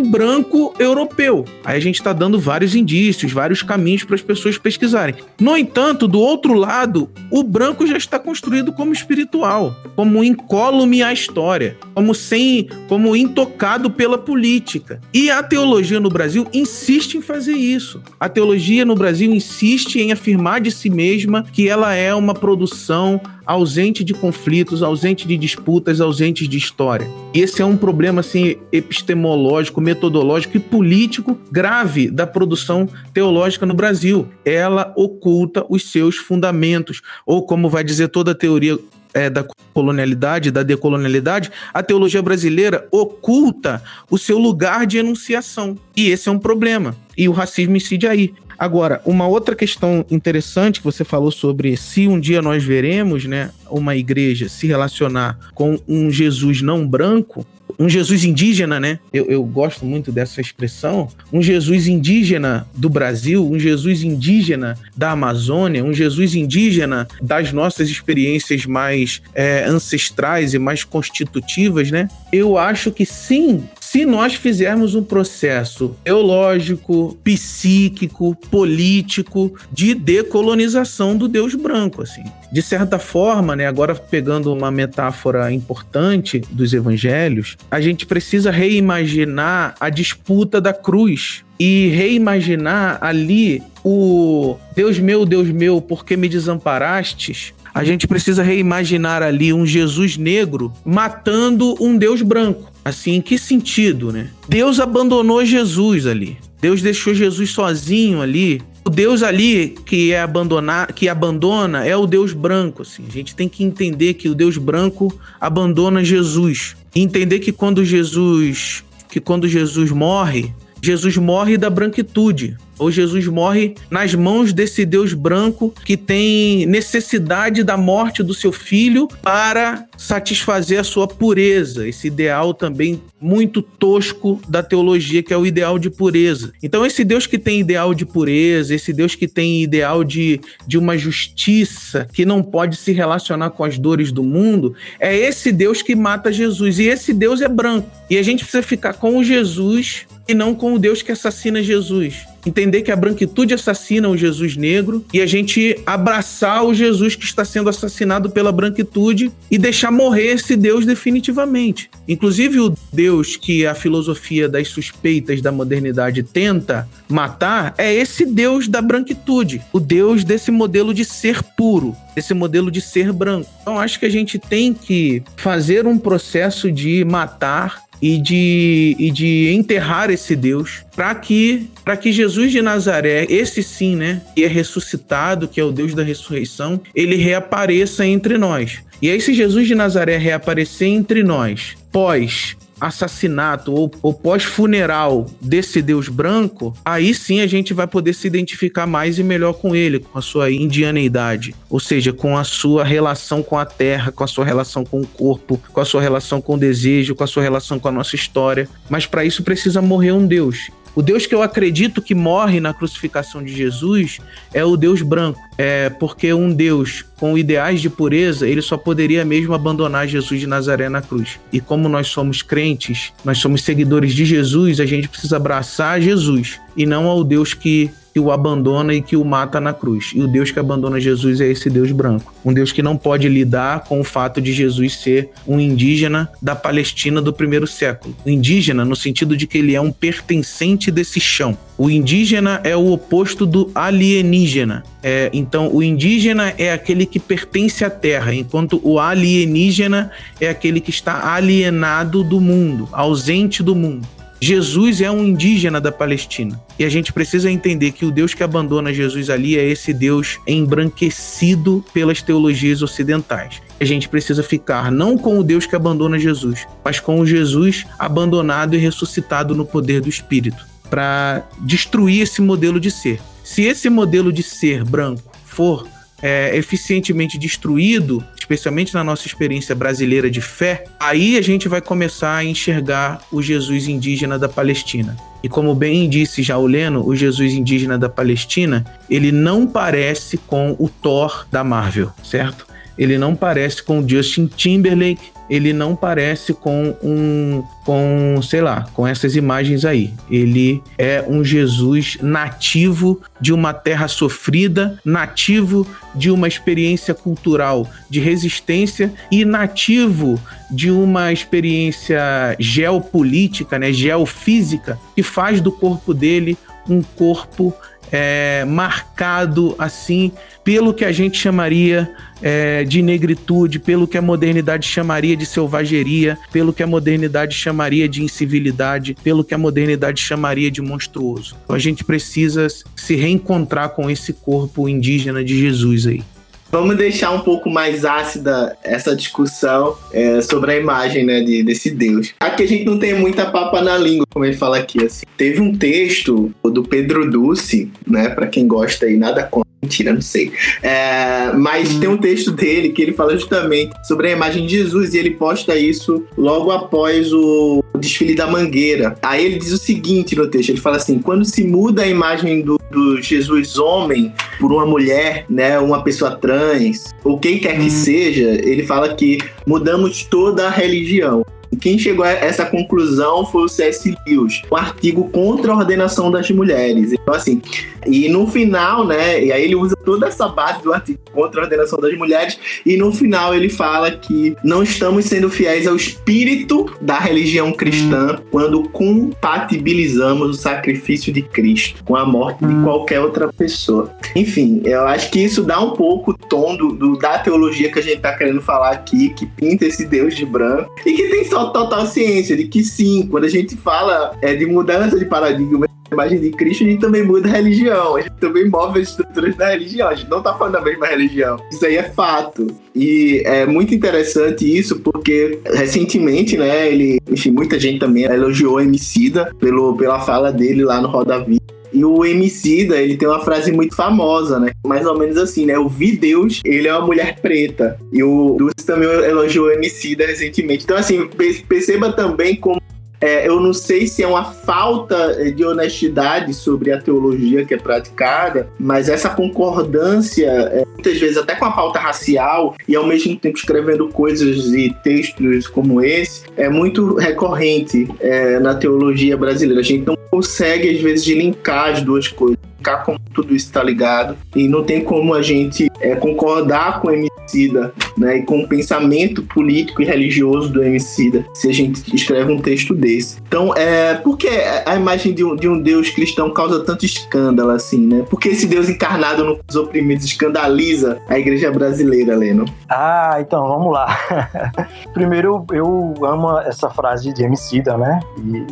[0.00, 1.44] branco europeu.
[1.64, 5.14] Aí a gente está dando vários indícios, vários caminhos para as pessoas pesquisarem.
[5.40, 11.12] No entanto, do outro lado, o branco já está construído como espiritual, como incólume à
[11.12, 15.00] história, como sem, como intocado pela política.
[15.12, 18.02] E a teologia no Brasil insiste em fazer isso.
[18.18, 23.20] A teologia no Brasil insiste em afirmar de si mesma que ela é uma produção
[23.48, 27.08] ausente de conflitos, ausente de disputas, ausente de história.
[27.32, 33.72] E esse é um problema assim epistemológico, metodológico e político grave da produção teológica no
[33.72, 34.28] Brasil.
[34.44, 38.78] Ela oculta os seus fundamentos, ou como vai dizer toda teoria
[39.14, 45.76] é, da colonialidade, da decolonialidade, a teologia brasileira oculta o seu lugar de enunciação.
[45.96, 46.96] E esse é um problema.
[47.16, 48.34] E o racismo incide aí.
[48.58, 53.52] Agora, uma outra questão interessante que você falou sobre se um dia nós veremos, né,
[53.70, 57.46] uma igreja se relacionar com um Jesus não branco,
[57.78, 58.98] um Jesus indígena, né?
[59.12, 61.08] Eu, eu, gosto muito dessa expressão.
[61.32, 67.88] Um Jesus indígena do Brasil, um Jesus indígena da Amazônia, um Jesus indígena das nossas
[67.88, 72.08] experiências mais é, ancestrais e mais constitutivas, né?
[72.32, 81.28] Eu acho que sim, se nós fizermos um processo teológico, psíquico, político de decolonização do
[81.28, 82.24] Deus branco, assim.
[82.50, 89.74] De certa forma, né, agora pegando uma metáfora importante dos evangelhos, a gente precisa reimaginar
[89.78, 96.28] a disputa da cruz e reimaginar ali o Deus meu, Deus meu, por que me
[96.28, 97.52] desamparastes?
[97.74, 102.72] A gente precisa reimaginar ali um Jesus negro matando um Deus branco.
[102.84, 104.30] Assim, em que sentido, né?
[104.48, 106.38] Deus abandonou Jesus ali.
[106.60, 108.62] Deus deixou Jesus sozinho ali.
[108.88, 113.04] O Deus ali que é abandonar, que abandona é o Deus branco, assim.
[113.06, 116.74] A gente tem que entender que o Deus branco abandona Jesus.
[116.94, 123.26] E entender que quando Jesus, que quando Jesus morre, Jesus morre da branquitude ou Jesus
[123.26, 129.86] morre nas mãos desse Deus branco que tem necessidade da morte do seu filho para
[129.96, 135.78] satisfazer a sua pureza, esse ideal também muito tosco da teologia, que é o ideal
[135.78, 136.52] de pureza.
[136.62, 140.78] Então, esse Deus que tem ideal de pureza, esse Deus que tem ideal de, de
[140.78, 145.82] uma justiça que não pode se relacionar com as dores do mundo, é esse Deus
[145.82, 146.78] que mata Jesus.
[146.78, 147.90] E esse Deus é branco.
[148.08, 151.62] E a gente precisa ficar com o Jesus e não com o Deus que assassina
[151.62, 157.16] Jesus entender que a branquitude assassina o Jesus negro e a gente abraçar o Jesus
[157.16, 161.90] que está sendo assassinado pela branquitude e deixar morrer esse Deus definitivamente.
[162.06, 168.68] Inclusive o Deus que a filosofia das suspeitas da modernidade tenta matar é esse Deus
[168.68, 173.48] da branquitude, o Deus desse modelo de ser puro, desse modelo de ser branco.
[173.62, 179.10] Então acho que a gente tem que fazer um processo de matar e de, e
[179.10, 184.44] de enterrar esse Deus para que para que Jesus de Nazaré, esse sim, né, que
[184.44, 188.80] é ressuscitado, que é o Deus da ressurreição, ele reapareça entre nós.
[189.00, 195.82] E aí se Jesus de Nazaré reaparecer entre nós, pós assassinato ou, ou pós-funeral desse
[195.82, 199.98] Deus branco, aí sim a gente vai poder se identificar mais e melhor com ele,
[199.98, 204.26] com a sua indianeidade, ou seja, com a sua relação com a terra, com a
[204.26, 207.42] sua relação com o corpo, com a sua relação com o desejo, com a sua
[207.42, 208.68] relação com a nossa história.
[208.88, 210.70] Mas para isso precisa morrer um Deus.
[210.94, 214.18] O Deus que eu acredito que morre na crucificação de Jesus
[214.52, 215.40] é o Deus branco.
[215.56, 220.46] É porque um Deus com ideais de pureza, ele só poderia mesmo abandonar Jesus de
[220.46, 221.38] Nazaré na cruz.
[221.52, 226.60] E como nós somos crentes, nós somos seguidores de Jesus, a gente precisa abraçar Jesus
[226.76, 230.10] e não ao Deus que que o abandona e que o mata na cruz.
[230.12, 232.34] E o Deus que abandona Jesus é esse Deus branco.
[232.44, 236.56] Um Deus que não pode lidar com o fato de Jesus ser um indígena da
[236.56, 238.16] Palestina do primeiro século.
[238.26, 241.56] O indígena, no sentido de que ele é um pertencente desse chão.
[241.76, 244.82] O indígena é o oposto do alienígena.
[245.00, 250.80] É, então, o indígena é aquele que pertence à terra, enquanto o alienígena é aquele
[250.80, 254.17] que está alienado do mundo, ausente do mundo.
[254.40, 256.60] Jesus é um indígena da Palestina.
[256.78, 260.38] E a gente precisa entender que o Deus que abandona Jesus ali é esse Deus
[260.46, 263.60] embranquecido pelas teologias ocidentais.
[263.80, 267.86] A gente precisa ficar não com o Deus que abandona Jesus, mas com o Jesus
[267.98, 273.20] abandonado e ressuscitado no poder do Espírito, para destruir esse modelo de ser.
[273.42, 275.86] Se esse modelo de ser branco for
[276.22, 282.34] é, eficientemente destruído, especialmente na nossa experiência brasileira de fé, aí a gente vai começar
[282.34, 285.14] a enxergar o Jesus indígena da Palestina.
[285.42, 290.38] E como bem disse já o Leno, o Jesus indígena da Palestina, ele não parece
[290.38, 292.66] com o Thor da Marvel, certo?
[292.98, 298.86] Ele não parece com o Justin Timberlake, ele não parece com um com, sei lá,
[298.92, 300.12] com essas imagens aí.
[300.30, 308.20] Ele é um Jesus nativo de uma terra sofrida, nativo de uma experiência cultural de
[308.20, 310.38] resistência e nativo
[310.70, 312.20] de uma experiência
[312.58, 317.74] geopolítica, né, geofísica, que faz do corpo dele um corpo
[318.10, 320.32] é, marcado assim
[320.68, 322.12] pelo que a gente chamaria
[322.42, 328.06] é, de negritude, pelo que a modernidade chamaria de selvageria, pelo que a modernidade chamaria
[328.06, 331.56] de incivilidade, pelo que a modernidade chamaria de monstruoso.
[331.64, 336.22] Então a gente precisa se reencontrar com esse corpo indígena de Jesus aí.
[336.70, 341.90] Vamos deixar um pouco mais ácida essa discussão é, sobre a imagem né, de, desse
[341.90, 342.34] Deus.
[342.40, 345.02] Aqui a gente não tem muita papa na língua, como ele fala aqui.
[345.02, 345.24] Assim.
[345.34, 350.20] Teve um texto do Pedro Dulce, né, para quem gosta aí, nada contra Mentira, não
[350.20, 350.52] sei.
[350.82, 352.00] É, mas hum.
[352.00, 355.30] tem um texto dele que ele fala justamente sobre a imagem de Jesus e ele
[355.30, 359.16] posta isso logo após o desfile da Mangueira.
[359.22, 362.62] Aí ele diz o seguinte no texto: ele fala assim, quando se muda a imagem
[362.62, 367.86] do, do Jesus homem por uma mulher, né, uma pessoa trans, ou quem quer que
[367.86, 367.90] hum.
[367.90, 371.44] seja, ele fala que mudamos toda a religião.
[371.80, 374.14] Quem chegou a essa conclusão foi o C.S.
[374.26, 377.12] Lewis, um artigo contra a ordenação das mulheres.
[377.12, 377.60] Então, assim,
[378.06, 381.64] e no final, né, e aí ele usa toda essa base do artigo contra a
[381.64, 386.86] ordenação das mulheres, e no final ele fala que não estamos sendo fiéis ao espírito
[387.00, 393.52] da religião cristã quando compatibilizamos o sacrifício de Cristo com a morte de qualquer outra
[393.52, 394.10] pessoa.
[394.34, 397.98] Enfim, eu acho que isso dá um pouco o tom do, do da teologia que
[397.98, 401.44] a gente está querendo falar aqui, que pinta esse Deus de branco, e que tem
[401.44, 405.88] só total ciência de que sim, quando a gente fala é, de mudança de paradigma,
[406.12, 409.56] imagem de Cristo, a gente também muda a religião, a gente também move as estruturas
[409.56, 411.56] da religião, a gente não tá falando da mesma religião.
[411.70, 412.66] Isso aí é fato.
[412.94, 418.80] E é muito interessante isso, porque recentemente, né, ele, enfim, muita gente também elogiou o
[418.80, 421.78] Emicida pelo, pela fala dele lá no Roda Vida.
[421.92, 424.72] E o Emicida, ele tem uma frase muito famosa, né?
[424.86, 425.76] Mais ou menos assim, né?
[425.76, 427.98] Eu vi Deus, ele é uma mulher preta.
[428.12, 430.84] E o Dulce também elogiou o Emicida recentemente.
[430.84, 431.28] Então, assim,
[431.66, 432.78] perceba também como
[433.20, 437.76] é, eu não sei se é uma falta de honestidade sobre a teologia que é
[437.76, 443.36] praticada, mas essa concordância, é, muitas vezes até com a pauta racial, e ao mesmo
[443.36, 449.80] tempo escrevendo coisas e textos como esse, é muito recorrente é, na teologia brasileira.
[449.80, 453.82] A gente não consegue, às vezes, linkar as duas coisas explicar como tudo isso está
[453.82, 457.10] ligado e não tem como a gente é, concordar com o
[457.48, 462.52] Emicida né, e com o pensamento político e religioso do Emicida se a gente escreve
[462.52, 463.38] um texto desse.
[463.46, 464.48] Então, é, por que
[464.84, 468.24] a imagem de um, de um Deus cristão causa tanto escândalo assim, né?
[468.28, 472.64] Por que esse Deus encarnado nos oprimidos escandaliza a igreja brasileira, Leno?
[472.88, 474.18] Ah, então, vamos lá.
[475.14, 478.20] Primeiro, eu amo essa frase de Emicida, né?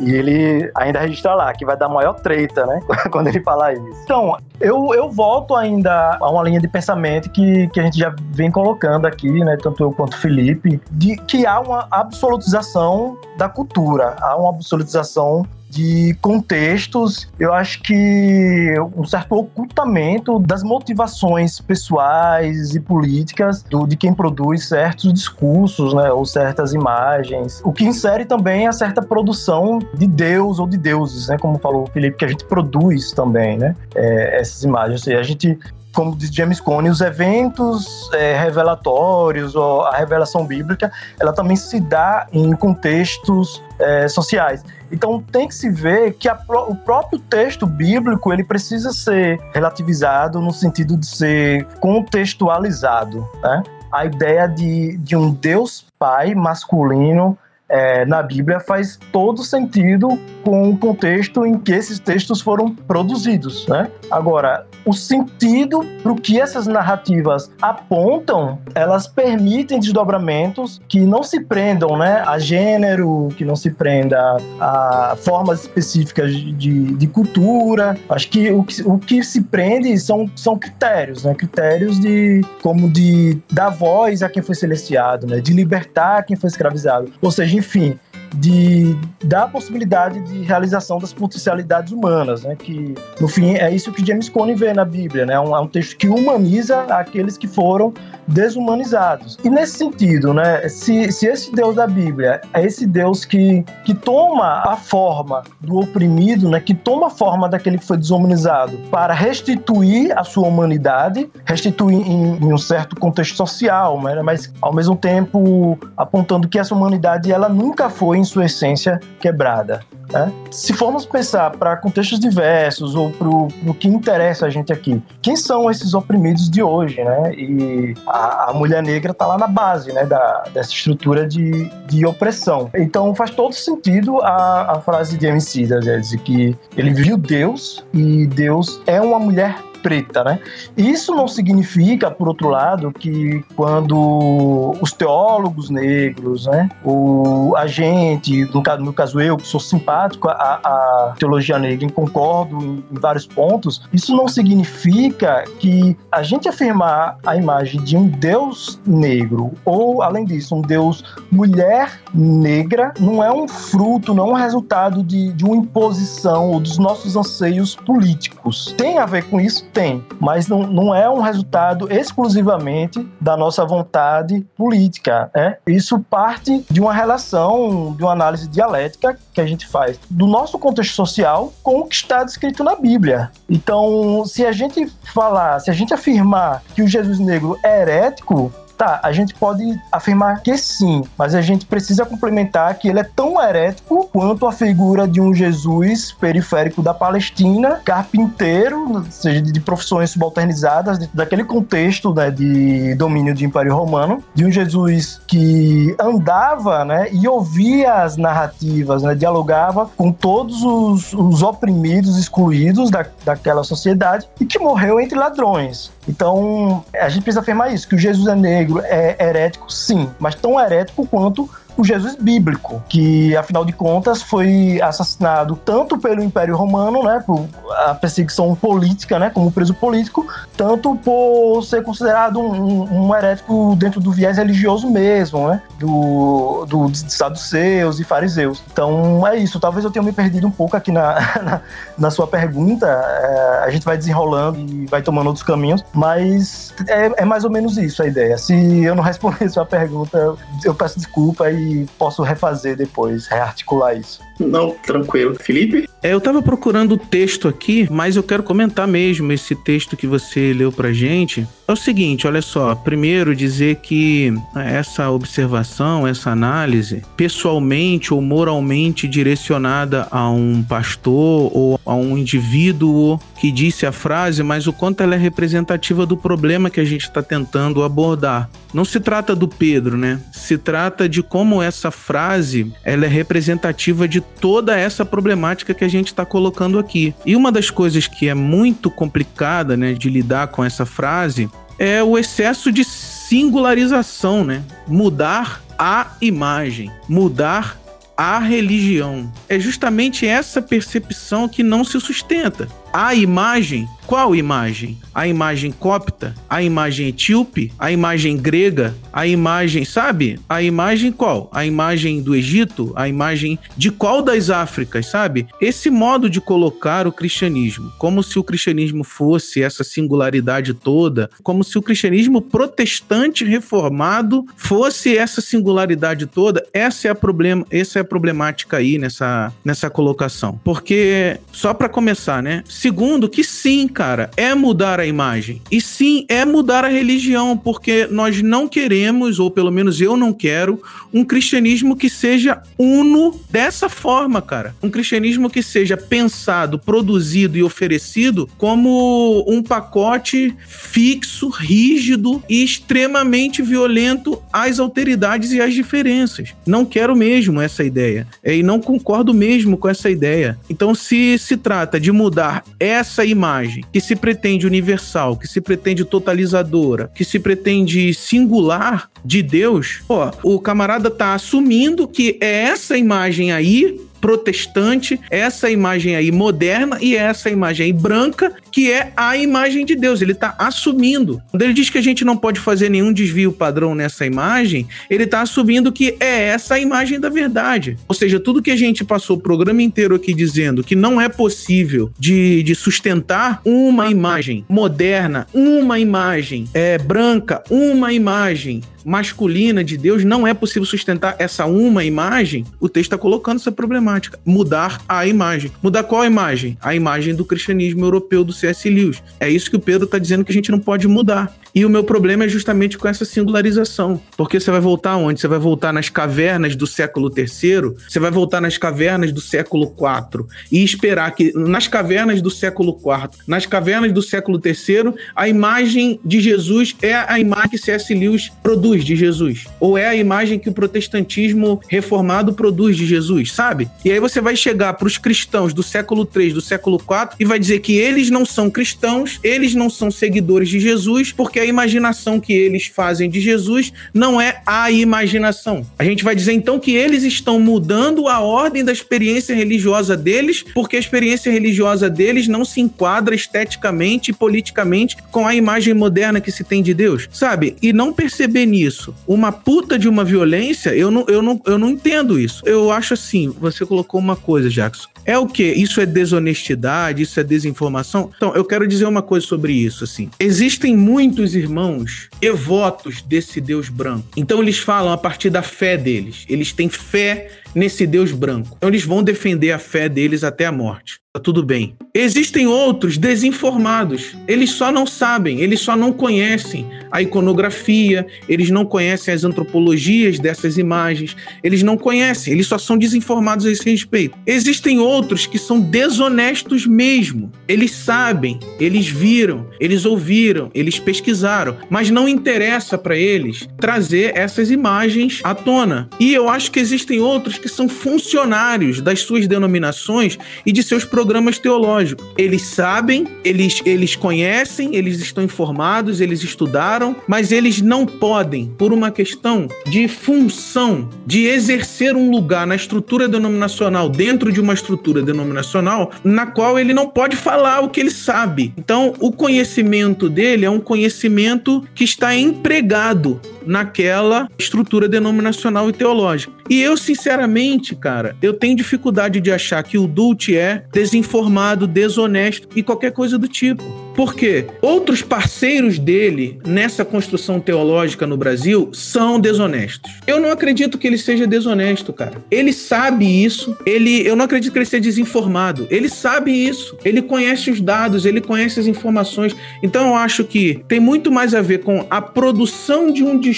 [0.00, 2.80] E, e ele ainda registra lá que vai dar maior treta, né?
[3.10, 4.02] Quando ele fala isso.
[4.04, 8.14] Então, eu, eu volto ainda a uma linha de pensamento que, que a gente já
[8.32, 13.48] vem colocando aqui, né, tanto eu quanto o Felipe, de que há uma absolutização da
[13.48, 22.74] cultura, há uma absolutização de contextos, eu acho que um certo ocultamento das motivações pessoais
[22.74, 28.24] e políticas do, de quem produz certos discursos, né, ou certas imagens, o que insere
[28.24, 32.24] também a certa produção de Deus ou de deuses, né, como falou o Felipe, que
[32.24, 35.58] a gente produz também, né, é, essas imagens, ou seja, a gente
[35.96, 41.80] como diz James Cone, os eventos é, revelatórios ou a revelação bíblica, ela também se
[41.80, 44.62] dá em contextos é, sociais.
[44.92, 46.38] Então tem que se ver que a,
[46.68, 53.26] o próprio texto bíblico ele precisa ser relativizado no sentido de ser contextualizado.
[53.42, 53.62] Né?
[53.90, 57.38] A ideia de, de um Deus Pai masculino
[57.68, 63.66] é, na Bíblia faz todo sentido com o contexto em que esses textos foram produzidos,
[63.66, 63.90] né?
[64.10, 71.40] Agora, o sentido para o que essas narrativas apontam, elas permitem desdobramentos que não se
[71.40, 77.98] prendam, né, a gênero, que não se prenda a formas específicas de, de cultura.
[78.08, 81.34] Acho que o, que o que se prende são, são critérios, né?
[81.34, 85.40] Critérios de como de dar voz a quem foi silenciado, né?
[85.40, 87.10] De libertar quem foi escravizado.
[87.20, 87.98] Ou seja, enfim,
[88.34, 92.56] de da possibilidade de realização das potencialidades humanas, né?
[92.56, 95.34] Que no fim é isso que James Cone vê na Bíblia, né?
[95.34, 97.92] É um, é um texto que humaniza aqueles que foram
[98.28, 99.38] desumanizados.
[99.44, 100.68] E nesse sentido, né?
[100.68, 105.78] Se, se esse Deus da Bíblia é esse Deus que, que toma a forma do
[105.78, 106.60] oprimido, né?
[106.60, 112.36] Que toma a forma daquele que foi desumanizado para restituir a sua humanidade, restituir em,
[112.36, 114.20] em um certo contexto social, né?
[114.22, 119.80] Mas ao mesmo tempo apontando que essa humanidade ela nunca foi em sua essência quebrada.
[120.12, 120.32] Né?
[120.50, 125.36] Se formos pensar para contextos diversos ou para o que interessa a gente aqui, quem
[125.36, 127.34] são esses oprimidos de hoje, né?
[127.34, 132.06] E a, a mulher negra está lá na base, né, da, dessa estrutura de, de
[132.06, 132.70] opressão.
[132.76, 137.84] Então faz todo sentido a, a frase de MC, né, dizer que ele viu Deus
[137.92, 139.56] e Deus é uma mulher
[139.86, 140.40] preta, né?
[140.76, 148.44] Isso não significa, por outro lado, que quando os teólogos negros, né, o a gente,
[148.52, 150.32] no caso, no caso eu, que sou simpático à,
[150.64, 156.48] à teologia negra e concordo em, em vários pontos, isso não significa que a gente
[156.48, 163.22] afirmar a imagem de um Deus negro ou, além disso, um Deus mulher negra não
[163.22, 167.76] é um fruto, não é um resultado de, de uma imposição ou dos nossos anseios
[167.76, 168.74] políticos.
[168.76, 169.64] Tem a ver com isso?
[169.76, 175.30] Tem, mas não, não é um resultado exclusivamente da nossa vontade política.
[175.34, 175.58] Né?
[175.66, 180.58] Isso parte de uma relação, de uma análise dialética que a gente faz do nosso
[180.58, 183.30] contexto social com o que está descrito na Bíblia.
[183.50, 188.50] Então, se a gente falar, se a gente afirmar que o Jesus negro é herético,
[188.76, 193.04] Tá, a gente pode afirmar que sim, mas a gente precisa complementar que ele é
[193.04, 200.10] tão herético quanto a figura de um Jesus periférico da Palestina, carpinteiro, seja de profissões
[200.10, 207.08] subalternizadas, daquele contexto né, de domínio de Império Romano, de um Jesus que andava né,
[207.10, 214.28] e ouvia as narrativas, né, dialogava com todos os, os oprimidos, excluídos da, daquela sociedade
[214.38, 215.90] e que morreu entre ladrões.
[216.08, 220.34] Então, a gente precisa afirmar isso, que o Jesus é negro, é herético, sim, mas
[220.34, 226.56] tão herético quanto o Jesus bíblico, que afinal de contas foi assassinado tanto pelo Império
[226.56, 227.46] Romano, né, por
[227.86, 234.00] a perseguição política, né, como preso político, tanto por ser considerado um, um herético dentro
[234.00, 238.62] do viés religioso mesmo, né, do, do, dos saduceus e fariseus.
[238.72, 239.60] Então é isso.
[239.60, 241.60] Talvez eu tenha me perdido um pouco aqui na, na,
[241.98, 242.86] na sua pergunta.
[242.86, 247.50] É, a gente vai desenrolando e vai tomando outros caminhos, mas é, é mais ou
[247.50, 248.38] menos isso a ideia.
[248.38, 248.54] Se
[248.84, 251.65] eu não responder a sua pergunta, eu peço desculpa e
[251.98, 254.20] posso refazer depois, rearticular isso.
[254.38, 255.34] Não, tranquilo.
[255.34, 255.88] Felipe?
[256.02, 260.06] É, eu tava procurando o texto aqui, mas eu quero comentar mesmo esse texto que
[260.06, 261.46] você leu pra gente.
[261.66, 262.74] É o seguinte, olha só.
[262.74, 271.80] Primeiro, dizer que essa observação, essa análise, pessoalmente ou moralmente direcionada a um pastor ou
[271.84, 276.70] a um indivíduo que disse a frase, mas o quanto ela é representativa do problema
[276.70, 278.48] que a gente está tentando abordar.
[278.72, 280.20] Não se trata do Pedro, né?
[280.32, 285.88] Se trata de como essa frase ela é representativa de toda essa problemática que a
[285.88, 287.14] gente está colocando aqui.
[287.24, 291.48] E uma das coisas que é muito complicada, né, de lidar com essa frase
[291.78, 294.62] é o excesso de singularização, né?
[294.86, 297.78] Mudar a imagem, mudar
[298.16, 299.30] a religião.
[299.48, 302.66] É justamente essa percepção que não se sustenta.
[302.98, 304.96] A imagem qual imagem?
[305.12, 306.32] A imagem copta?
[306.48, 307.72] A imagem etíope?
[307.76, 308.94] A imagem grega?
[309.12, 310.38] A imagem, sabe?
[310.48, 311.50] A imagem qual?
[311.52, 312.92] A imagem do Egito?
[312.94, 315.48] A imagem de qual das Áfricas, sabe?
[315.60, 321.64] Esse modo de colocar o cristianismo, como se o cristianismo fosse essa singularidade toda, como
[321.64, 328.02] se o cristianismo protestante reformado fosse essa singularidade toda, essa é a problema, essa é
[328.02, 330.60] a problemática aí nessa, nessa colocação.
[330.62, 332.62] Porque só para começar, né?
[332.86, 335.60] Segundo que sim, cara, é mudar a imagem.
[335.72, 340.32] E sim, é mudar a religião, porque nós não queremos, ou pelo menos eu não
[340.32, 340.80] quero,
[341.12, 344.72] um cristianismo que seja uno dessa forma, cara.
[344.80, 353.62] Um cristianismo que seja pensado, produzido e oferecido como um pacote fixo, rígido e extremamente
[353.62, 356.54] violento às alteridades e às diferenças.
[356.64, 358.28] Não quero mesmo essa ideia.
[358.44, 360.56] E não concordo mesmo com essa ideia.
[360.70, 366.04] Então, se se trata de mudar essa imagem que se pretende universal, que se pretende
[366.04, 372.96] totalizadora, que se pretende singular de Deus, ó, o camarada tá assumindo que é essa
[372.96, 379.38] imagem aí protestante, essa imagem aí moderna e essa imagem aí branca que é a
[379.38, 380.20] imagem de Deus.
[380.20, 381.40] Ele está assumindo.
[381.50, 385.24] Quando ele diz que a gente não pode fazer nenhum desvio padrão nessa imagem, ele
[385.24, 387.96] está assumindo que é essa a imagem da verdade.
[388.06, 391.26] Ou seja, tudo que a gente passou o programa inteiro aqui dizendo que não é
[391.26, 399.96] possível de, de sustentar uma imagem moderna, uma imagem é, branca, uma imagem masculina de
[399.96, 404.38] Deus, não é possível sustentar essa uma imagem, o texto está colocando essa problemática.
[404.44, 405.70] Mudar a imagem.
[405.80, 406.76] Mudar qual imagem?
[406.82, 408.90] A imagem do cristianismo europeu do C.S.
[408.90, 409.22] Lewis.
[409.38, 411.54] É isso que o Pedro está dizendo que a gente não pode mudar.
[411.76, 414.18] E o meu problema é justamente com essa singularização.
[414.34, 415.38] Porque você vai voltar onde?
[415.38, 419.84] Você vai voltar nas cavernas do século III, você vai voltar nas cavernas do século
[419.84, 425.50] IV e esperar que nas cavernas do século IV, nas cavernas do século III, a
[425.50, 428.14] imagem de Jesus é a imagem que C.S.
[428.14, 429.66] Lewis produz de Jesus.
[429.78, 433.86] Ou é a imagem que o protestantismo reformado produz de Jesus, sabe?
[434.02, 437.44] E aí você vai chegar para os cristãos do século III, do século IV e
[437.44, 441.65] vai dizer que eles não são cristãos, eles não são seguidores de Jesus, porque a
[441.66, 445.86] imaginação que eles fazem de Jesus não é a imaginação.
[445.98, 450.64] A gente vai dizer então que eles estão mudando a ordem da experiência religiosa deles,
[450.74, 456.40] porque a experiência religiosa deles não se enquadra esteticamente e politicamente com a imagem moderna
[456.40, 457.76] que se tem de Deus, sabe?
[457.82, 461.90] E não perceber nisso uma puta de uma violência, eu não, eu não, eu não
[461.90, 462.62] entendo isso.
[462.66, 465.15] Eu acho assim, você colocou uma coisa, Jackson.
[465.26, 465.64] É o que?
[465.64, 468.30] Isso é desonestidade, isso é desinformação?
[468.36, 470.30] Então, eu quero dizer uma coisa sobre isso, assim.
[470.38, 474.26] Existem muitos irmãos devotos desse Deus branco.
[474.36, 476.44] Então, eles falam a partir da fé deles.
[476.48, 478.74] Eles têm fé nesse Deus branco.
[478.76, 481.20] Então, eles vão defender a fé deles até a morte.
[481.36, 481.94] Tá tudo bem.
[482.14, 484.34] Existem outros desinformados.
[484.48, 490.38] Eles só não sabem, eles só não conhecem a iconografia, eles não conhecem as antropologias
[490.38, 494.34] dessas imagens, eles não conhecem, eles só são desinformados a esse respeito.
[494.46, 497.52] Existem outros que são desonestos mesmo.
[497.68, 504.70] Eles sabem, eles viram, eles ouviram, eles pesquisaram, mas não interessa para eles trazer essas
[504.70, 506.08] imagens à tona.
[506.18, 511.04] E eu acho que existem outros que são funcionários das suas denominações e de seus
[511.04, 512.26] programas programas teológicos.
[512.36, 518.92] Eles sabem, eles, eles conhecem, eles estão informados, eles estudaram, mas eles não podem, por
[518.92, 525.22] uma questão de função, de exercer um lugar na estrutura denominacional, dentro de uma estrutura
[525.22, 528.72] denominacional, na qual ele não pode falar o que ele sabe.
[528.76, 536.52] Então, o conhecimento dele é um conhecimento que está empregado naquela estrutura denominacional e teológica.
[536.68, 542.68] E eu, sinceramente, cara, eu tenho dificuldade de achar que o Dult é desinformado, desonesto
[542.74, 543.84] e qualquer coisa do tipo.
[544.16, 550.10] Porque outros parceiros dele nessa construção teológica no Brasil são desonestos.
[550.26, 552.42] Eu não acredito que ele seja desonesto, cara.
[552.50, 553.76] Ele sabe isso.
[553.84, 555.86] Ele, eu não acredito que ele seja desinformado.
[555.90, 556.96] Ele sabe isso.
[557.04, 559.54] Ele conhece os dados, ele conhece as informações.
[559.82, 563.55] Então eu acho que tem muito mais a ver com a produção de um discurso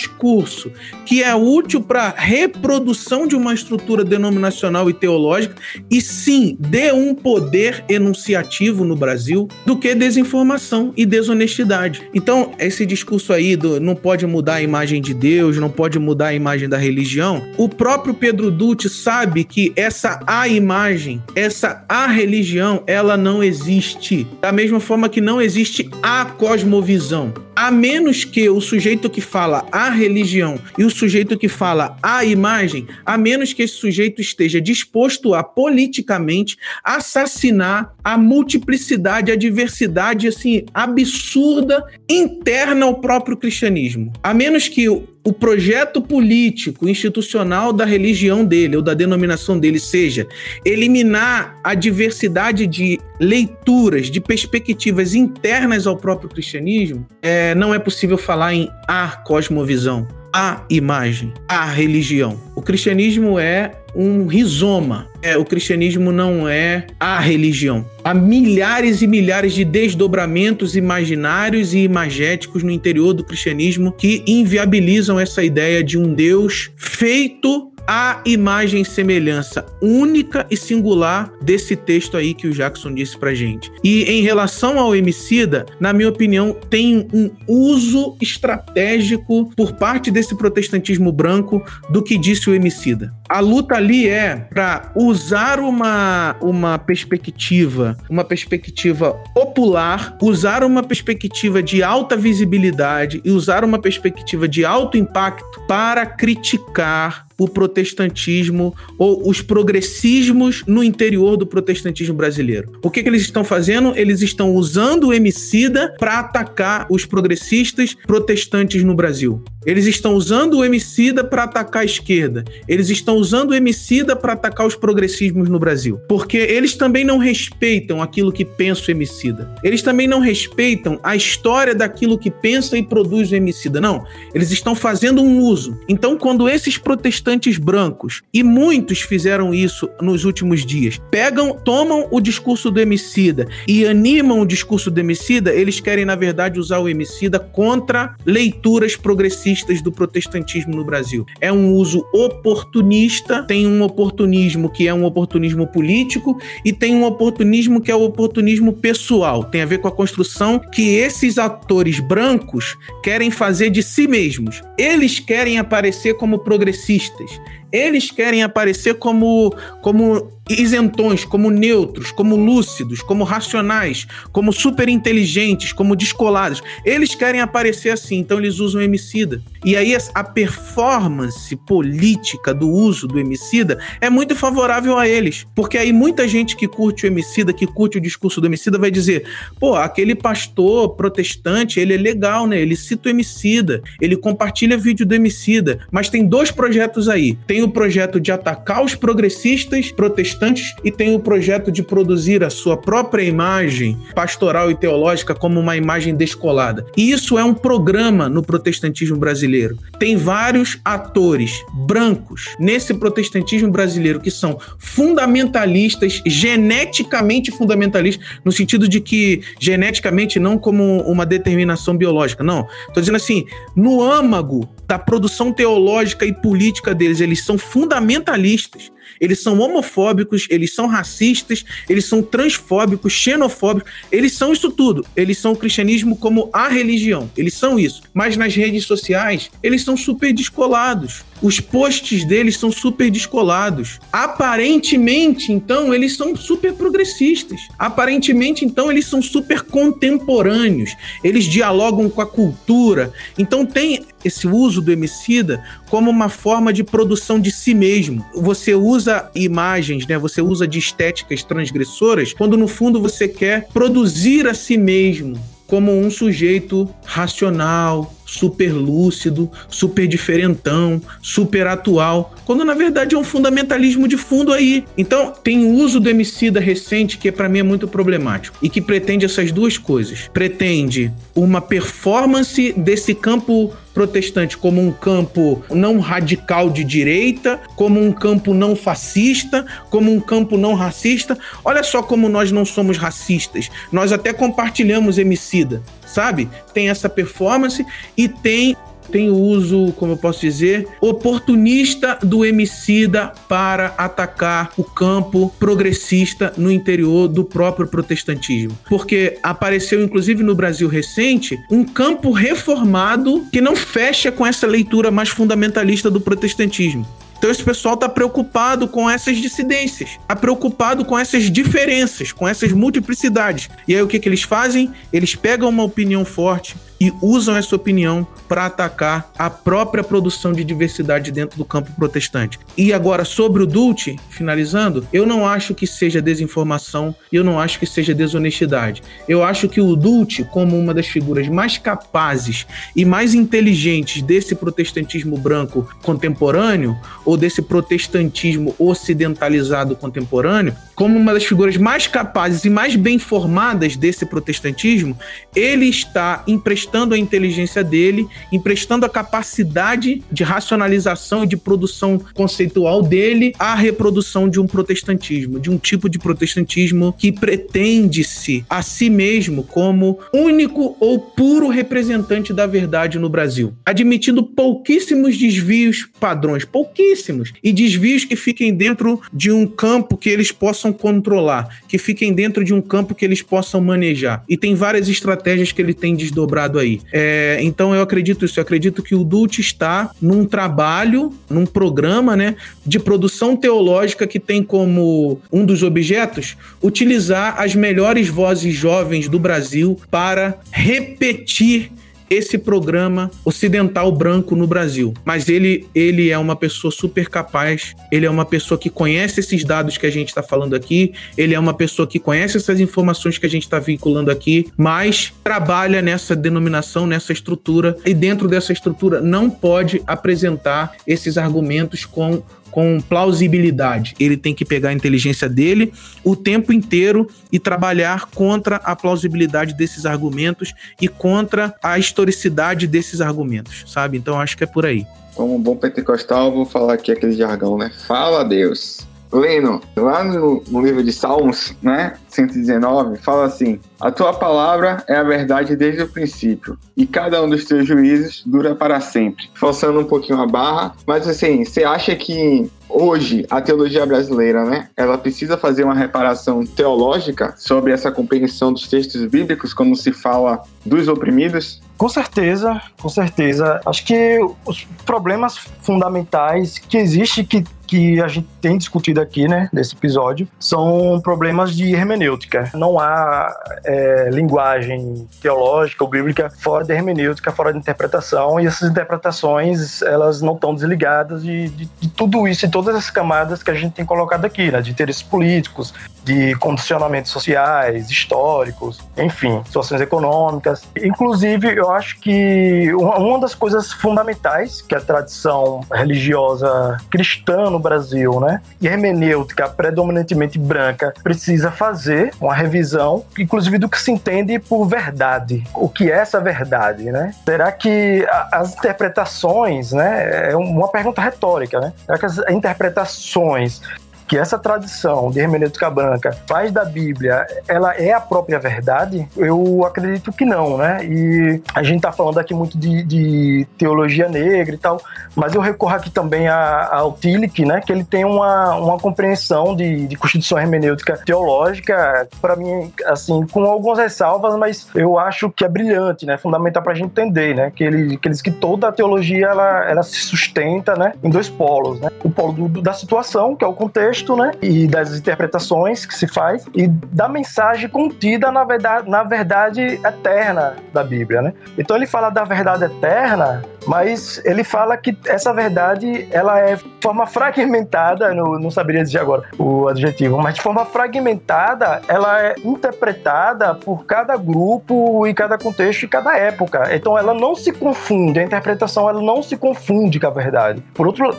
[1.04, 5.56] que é útil para reprodução de uma estrutura denominacional e teológica
[5.90, 12.02] e sim de um poder enunciativo no Brasil do que desinformação e desonestidade.
[12.14, 16.28] Então, esse discurso aí do não pode mudar a imagem de Deus, não pode mudar
[16.28, 22.06] a imagem da religião, o próprio Pedro Dutti sabe que essa a imagem, essa a
[22.06, 24.26] religião, ela não existe.
[24.40, 27.32] Da mesma forma que não existe a cosmovisão.
[27.60, 32.24] A menos que o sujeito que fala a religião e o sujeito que fala a
[32.24, 40.28] imagem, a menos que esse sujeito esteja disposto a politicamente assassinar a multiplicidade, a diversidade
[40.28, 44.12] assim absurda interna ao próprio cristianismo.
[44.22, 44.88] A menos que
[45.28, 50.26] o projeto político, institucional da religião dele ou da denominação dele seja
[50.64, 58.16] eliminar a diversidade de leituras, de perspectivas internas ao próprio cristianismo, é, não é possível
[58.16, 62.38] falar em a cosmovisão, a imagem, a religião.
[62.54, 65.08] O cristianismo é um rizoma.
[65.22, 67.84] É, o cristianismo não é a religião.
[68.04, 75.18] Há milhares e milhares de desdobramentos imaginários e imagéticos no interior do cristianismo que inviabilizam
[75.18, 82.18] essa ideia de um Deus feito a imagem e semelhança única e singular desse texto
[82.18, 83.72] aí que o Jackson disse pra gente.
[83.82, 90.36] E em relação ao Emicida, na minha opinião, tem um uso estratégico por parte desse
[90.36, 93.10] protestantismo branco do que disse o Emicida.
[93.26, 101.62] A luta ali é para usar uma, uma perspectiva, uma perspectiva popular, usar uma perspectiva
[101.62, 109.28] de alta visibilidade e usar uma perspectiva de alto impacto para criticar o protestantismo ou
[109.28, 112.72] os progressismos no interior do protestantismo brasileiro.
[112.82, 113.96] O que, que eles estão fazendo?
[113.96, 119.42] Eles estão usando o Emicida para atacar os progressistas protestantes no Brasil.
[119.68, 122.42] Eles estão usando o Emicida para atacar a esquerda.
[122.66, 126.00] Eles estão usando o Emicida para atacar os progressismos no Brasil.
[126.08, 129.54] Porque eles também não respeitam aquilo que pensa o Emicida.
[129.62, 133.78] Eles também não respeitam a história daquilo que pensa e produz o Emicida.
[133.78, 135.78] Não, eles estão fazendo um uso.
[135.86, 142.22] Então, quando esses protestantes brancos, e muitos fizeram isso nos últimos dias, pegam, tomam o
[142.22, 146.88] discurso do Emicida e animam o discurso do Emicida, eles querem, na verdade, usar o
[146.88, 151.26] Emicida contra leituras progressistas do protestantismo no Brasil.
[151.40, 157.04] É um uso oportunista, tem um oportunismo que é um oportunismo político e tem um
[157.04, 159.44] oportunismo que é o oportunismo pessoal.
[159.44, 164.62] Tem a ver com a construção que esses atores brancos querem fazer de si mesmos.
[164.78, 167.30] Eles querem aparecer como progressistas.
[167.70, 175.94] Eles querem aparecer como, como isentões, como neutros, como lúcidos, como racionais, como superinteligentes, como
[175.94, 176.62] descolados.
[176.84, 179.42] Eles querem aparecer assim, então eles usam o Emicida.
[179.64, 185.46] E aí a performance política do uso do Emicida é muito favorável a eles.
[185.54, 188.90] Porque aí muita gente que curte o Emicida, que curte o discurso do Emicida, vai
[188.90, 189.24] dizer:
[189.58, 192.60] pô, aquele pastor protestante, ele é legal, né?
[192.60, 195.80] Ele cita o Emicida, ele compartilha vídeo do Emicida.
[195.90, 197.36] Mas tem dois projetos aí.
[197.46, 202.50] Tem o projeto de atacar os progressistas protestantes e tem o projeto de produzir a
[202.50, 206.84] sua própria imagem pastoral e teológica como uma imagem descolada.
[206.96, 209.78] E isso é um programa no protestantismo brasileiro.
[209.98, 211.52] Tem vários atores
[211.86, 220.58] brancos nesse protestantismo brasileiro que são fundamentalistas, geneticamente fundamentalistas, no sentido de que geneticamente não
[220.58, 222.66] como uma determinação biológica, não.
[222.88, 223.44] Estou dizendo assim,
[223.74, 230.74] no âmago da produção teológica e política deles, eles são fundamentalistas eles são homofóbicos, eles
[230.74, 235.04] são racistas, eles são transfóbicos, xenofóbicos, eles são isso tudo.
[235.16, 238.02] Eles são o cristianismo como a religião, eles são isso.
[238.12, 241.24] Mas nas redes sociais, eles são super descolados.
[241.40, 244.00] Os posts deles são super descolados.
[244.12, 247.60] Aparentemente, então, eles são super progressistas.
[247.78, 250.96] Aparentemente, então, eles são super contemporâneos.
[251.22, 253.12] Eles dialogam com a cultura.
[253.38, 258.24] Então, tem esse uso do Emicida como uma forma de produção de si mesmo.
[258.34, 258.97] Você usa
[259.34, 260.18] imagens, né?
[260.18, 265.38] Você usa de estéticas transgressoras quando no fundo você quer produzir a si mesmo
[265.68, 273.22] como um sujeito racional, super lúcido, super diferentão, super atual, quando na verdade é um
[273.22, 274.84] fundamentalismo de fundo aí.
[274.96, 278.80] Então, tem o uso do Emicida recente que para mim é muito problemático e que
[278.80, 280.30] pretende essas duas coisas.
[280.32, 288.12] Pretende uma performance desse campo protestante como um campo não radical de direita, como um
[288.12, 291.36] campo não fascista, como um campo não racista.
[291.64, 293.68] Olha só como nós não somos racistas.
[293.90, 296.48] Nós até compartilhamos Emicida, sabe?
[296.72, 297.84] Tem essa performance
[298.16, 298.76] e tem
[299.10, 306.52] tem o uso, como eu posso dizer, oportunista do Emicida para atacar o campo progressista
[306.56, 308.78] no interior do próprio protestantismo.
[308.88, 315.10] Porque apareceu, inclusive no Brasil recente, um campo reformado que não fecha com essa leitura
[315.10, 317.06] mais fundamentalista do protestantismo.
[317.38, 322.72] Então esse pessoal está preocupado com essas dissidências, está preocupado com essas diferenças, com essas
[322.72, 323.70] multiplicidades.
[323.86, 324.90] E aí o que, que eles fazem?
[325.12, 330.64] Eles pegam uma opinião forte, e usam essa opinião para atacar a própria produção de
[330.64, 332.58] diversidade dentro do campo protestante.
[332.76, 337.78] E agora, sobre o Dulce, finalizando, eu não acho que seja desinformação, eu não acho
[337.78, 339.02] que seja desonestidade.
[339.28, 344.54] Eu acho que o Dulce, como uma das figuras mais capazes e mais inteligentes desse
[344.54, 352.70] protestantismo branco contemporâneo, ou desse protestantismo ocidentalizado contemporâneo, como uma das figuras mais capazes e
[352.70, 355.16] mais bem formadas desse protestantismo,
[355.54, 363.02] ele está emprestando a inteligência dele, emprestando a capacidade de racionalização e de produção conceitual
[363.02, 369.10] dele à reprodução de um protestantismo, de um tipo de protestantismo que pretende-se a si
[369.10, 377.52] mesmo como único ou puro representante da verdade no Brasil, admitindo pouquíssimos desvios padrões, pouquíssimos,
[377.62, 382.64] e desvios que fiquem dentro de um campo que eles possam controlar, que fiquem dentro
[382.64, 384.44] de um campo que eles possam manejar.
[384.48, 387.00] E tem várias estratégias que ele tem desdobrado aí.
[387.12, 392.36] É, então eu acredito isso, eu acredito que o Dult está num trabalho, num programa,
[392.36, 399.28] né, de produção teológica que tem como um dos objetos utilizar as melhores vozes jovens
[399.28, 401.90] do Brasil para repetir
[402.30, 405.14] esse programa ocidental branco no Brasil.
[405.24, 409.64] Mas ele, ele é uma pessoa super capaz, ele é uma pessoa que conhece esses
[409.64, 413.38] dados que a gente está falando aqui, ele é uma pessoa que conhece essas informações
[413.38, 418.72] que a gente está vinculando aqui, mas trabalha nessa denominação, nessa estrutura, e dentro dessa
[418.72, 422.42] estrutura não pode apresentar esses argumentos com
[422.78, 424.14] com plausibilidade.
[424.20, 429.74] Ele tem que pegar a inteligência dele o tempo inteiro e trabalhar contra a plausibilidade
[429.74, 434.16] desses argumentos e contra a historicidade desses argumentos, sabe?
[434.16, 435.04] Então acho que é por aí.
[435.34, 437.90] Como um bom pentecostal, vou falar aqui aquele jargão, né?
[438.06, 439.07] Fala Deus.
[439.32, 445.16] Leno, lá no, no, livro de Salmos, né, 119, fala assim: A tua palavra é
[445.16, 449.50] a verdade desde o princípio, e cada um dos teus juízos dura para sempre.
[449.54, 454.88] Forçando um pouquinho a barra, mas assim, você acha que hoje a teologia brasileira, né,
[454.96, 460.62] ela precisa fazer uma reparação teológica sobre essa compreensão dos textos bíblicos quando se fala
[460.84, 461.80] dos oprimidos?
[461.98, 463.80] Com certeza, com certeza.
[463.84, 469.68] Acho que os problemas fundamentais que existe que que a gente tem discutido aqui, né,
[469.72, 472.70] nesse episódio, são problemas de hermenêutica.
[472.74, 473.52] Não há
[473.84, 480.42] é, linguagem teológica ou bíblica fora de hermenêutica, fora de interpretação, e essas interpretações, elas
[480.42, 483.92] não estão desligadas de, de, de tudo isso e todas as camadas que a gente
[483.92, 490.82] tem colocado aqui, né, de interesses políticos, de condicionamentos sociais, históricos, enfim, situações econômicas.
[491.02, 498.40] Inclusive, eu acho que uma das coisas fundamentais que a tradição religiosa cristã no Brasil,
[498.40, 504.84] né, e hermenêutica predominantemente branca, precisa fazer uma revisão, inclusive do que se entende por
[504.86, 505.64] verdade.
[505.74, 507.32] O que é essa verdade, né?
[507.44, 511.92] Será que as interpretações, né, é uma pergunta retórica, né?
[512.04, 513.80] Será que as interpretações
[514.28, 519.26] que essa tradição de hermenêutica branca faz da Bíblia, ela é a própria verdade?
[519.36, 521.04] Eu acredito que não, né?
[521.04, 525.00] E a gente está falando aqui muito de, de, teologia negra e tal,
[525.34, 527.80] mas eu recorro aqui também ao Tillich, né?
[527.80, 533.64] Que ele tem uma, uma compreensão de, de constituição hermenêutica teológica, para mim, assim, com
[533.64, 536.36] algumas ressalvas, mas eu acho que é brilhante, né?
[536.36, 537.72] Fundamental para a gente entender, né?
[537.74, 541.14] Que ele, que ele diz que toda a teologia ela, ela se sustenta, né?
[541.22, 542.10] Em dois polos, né?
[542.22, 544.52] O polo do, da situação, que é o contexto, texto, né?
[544.60, 550.76] E das interpretações que se faz e da mensagem contida na verdade, na verdade eterna
[550.92, 551.52] da Bíblia, né?
[551.76, 556.84] Então ele fala da verdade eterna, mas ele fala que essa verdade ela é de
[557.00, 562.54] forma fragmentada, não, não saberia dizer agora o adjetivo, mas de forma fragmentada, ela é
[562.64, 566.94] interpretada por cada grupo e cada contexto e cada época.
[566.94, 570.82] Então ela não se confunde, a interpretação ela não se confunde com a verdade.
[570.94, 571.34] Por outro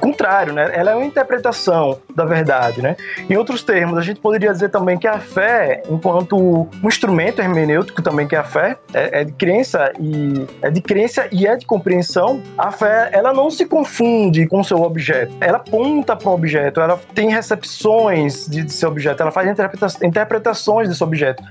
[0.00, 0.70] contrário, né?
[0.72, 2.96] Ela é uma interpretação da verdade, né?
[3.30, 8.02] Em outros termos, a gente poderia dizer também que a fé, enquanto um instrumento hermenêutico
[8.02, 11.56] também que é a fé, é, é de crença e é de crença e é
[11.56, 12.42] de compreensão.
[12.58, 15.32] A fé, ela não se confunde com o seu objeto.
[15.40, 19.86] Ela aponta para o objeto, ela tem recepções de, de seu objeto, ela faz interpreta
[20.04, 21.42] interpretações desse objeto,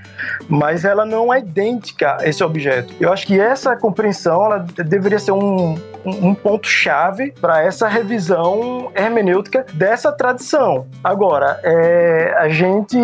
[0.49, 2.93] mas ela não é idêntica a esse objeto.
[2.99, 8.91] Eu acho que essa compreensão ela deveria ser um, um ponto chave para essa revisão
[8.95, 10.56] hermenêutica dessa tradição
[11.03, 12.97] Agora, é, a gente,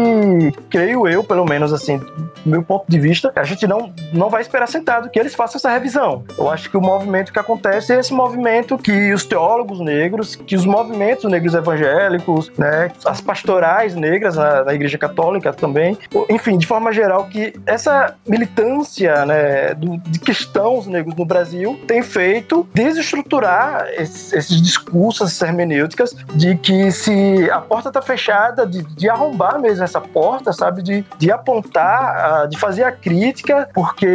[0.70, 4.42] creio eu, pelo menos assim, do meu ponto de vista, a gente não, não vai
[4.42, 6.24] esperar sentado que eles façam essa revisão.
[6.38, 10.56] Eu acho que o movimento que acontece é esse movimento que os teólogos negros, que
[10.56, 15.98] os movimentos negros evangélicos, né, as pastorais negras na, na Igreja Católica também,
[16.30, 22.02] enfim, de forma geral, que essa militância né, do, de cristãos negros no Brasil tem
[22.02, 28.84] feito desestruturar esses, esses discursos, essas hermenêuticas de que se a porta tá fechada, de,
[28.84, 30.82] de arrombar mesmo essa porta, sabe?
[30.82, 34.06] De, de apontar, de fazer a crítica, porque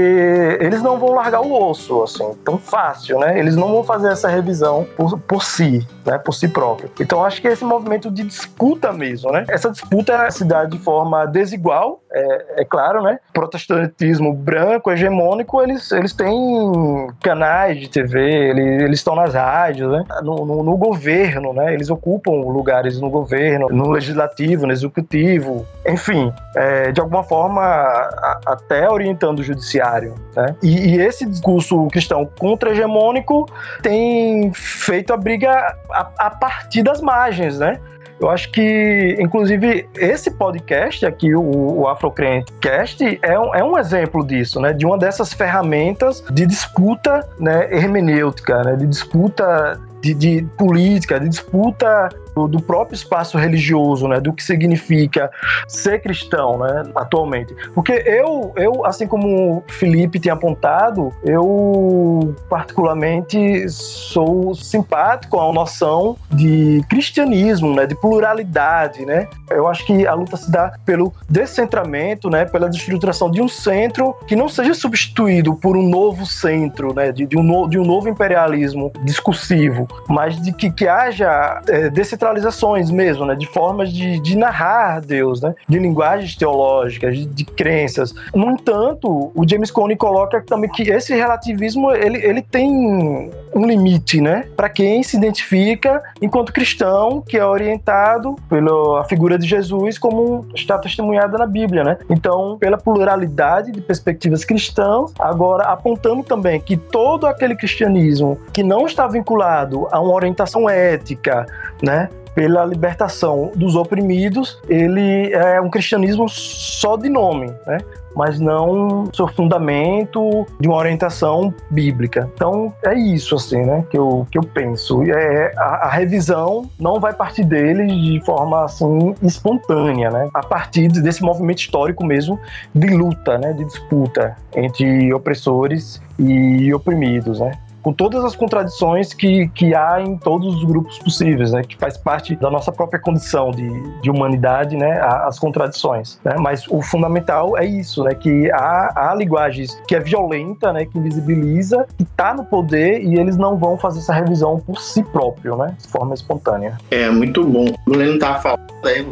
[0.61, 3.39] eles não vão largar o osso, assim, tão fácil, né?
[3.39, 6.19] Eles não vão fazer essa revisão por, por si, né?
[6.19, 6.91] Por si próprio.
[7.01, 9.45] Então acho que esse movimento de disputa mesmo, né?
[9.49, 13.19] Essa disputa se dá de forma desigual, é, é claro, né?
[13.33, 20.05] Protestantismo branco, hegemônico, eles, eles têm canais de TV, eles, estão nas rádios, né?
[20.23, 21.73] No, no, no governo, né?
[21.75, 28.41] Eles ocupam lugares no governo, no legislativo, no executivo, enfim, é, de alguma forma a,
[28.47, 30.15] até orientando o judiciário.
[30.35, 30.57] Né?
[30.63, 33.49] E, e, esse discurso cristão contra-hegemônico
[33.83, 37.81] tem feito a briga a, a partir das margens, né?
[38.21, 43.79] Eu acho que, inclusive, esse podcast aqui, o, o Afrocrente Cast, é um, é um
[43.79, 44.73] exemplo disso, né?
[44.73, 48.77] De uma dessas ferramentas de disputa né, hermenêutica, né?
[48.77, 52.09] De disputa de, de política, de disputa
[52.47, 55.31] do próprio espaço religioso, né, do que significa
[55.67, 57.55] ser cristão, né, atualmente.
[57.75, 66.17] Porque eu, eu assim como o Felipe tem apontado, eu particularmente sou simpático à noção
[66.31, 69.29] de cristianismo, né, de pluralidade, né.
[69.51, 74.15] Eu acho que a luta se dá pelo descentramento, né, pela destruturação de um centro
[74.27, 77.85] que não seja substituído por um novo centro, né, de, de um, no, de um
[77.85, 81.89] novo imperialismo discursivo, mas de que, que haja é,
[82.29, 87.45] descentralizações mesmo, né, de formas de, de narrar Deus, né, de linguagens teológicas, de, de
[87.45, 88.15] crenças.
[88.35, 94.21] No entanto, o James Cone coloca também que esse relativismo ele, ele tem um limite,
[94.21, 100.47] né, para quem se identifica enquanto cristão que é orientado pela figura de Jesus como
[100.55, 101.99] está testemunhada na Bíblia, né?
[102.09, 108.87] Então, pela pluralidade de perspectivas cristãs, agora apontando também que todo aquele cristianismo que não
[108.87, 111.47] está vinculado a uma orientação ética,
[111.83, 112.09] né,
[112.39, 117.79] pela libertação dos oprimidos, ele é um cristianismo só de nome, né?
[118.15, 122.31] mas não seu fundamento de uma orientação bíblica.
[122.33, 125.03] Então é isso assim, né, que eu, que eu penso.
[125.03, 130.87] É, a, a revisão não vai partir deles de forma assim espontânea, né, a partir
[130.89, 132.39] desse movimento histórico mesmo
[132.73, 137.51] de luta, né, de disputa entre opressores e oprimidos, né
[137.83, 141.63] com todas as contradições que, que há em todos os grupos possíveis, né?
[141.63, 143.69] Que faz parte da nossa própria condição de,
[144.01, 145.01] de humanidade, né?
[145.01, 146.37] As contradições, né?
[146.39, 148.15] Mas o fundamental é isso, né?
[148.15, 150.85] Que há, há linguagens que é violenta, né?
[150.85, 155.03] Que invisibiliza, que está no poder e eles não vão fazer essa revisão por si
[155.03, 155.75] próprio, né?
[155.81, 156.79] De forma espontânea.
[156.91, 157.67] É, muito bom.
[157.87, 159.07] O Leno tá falando aí,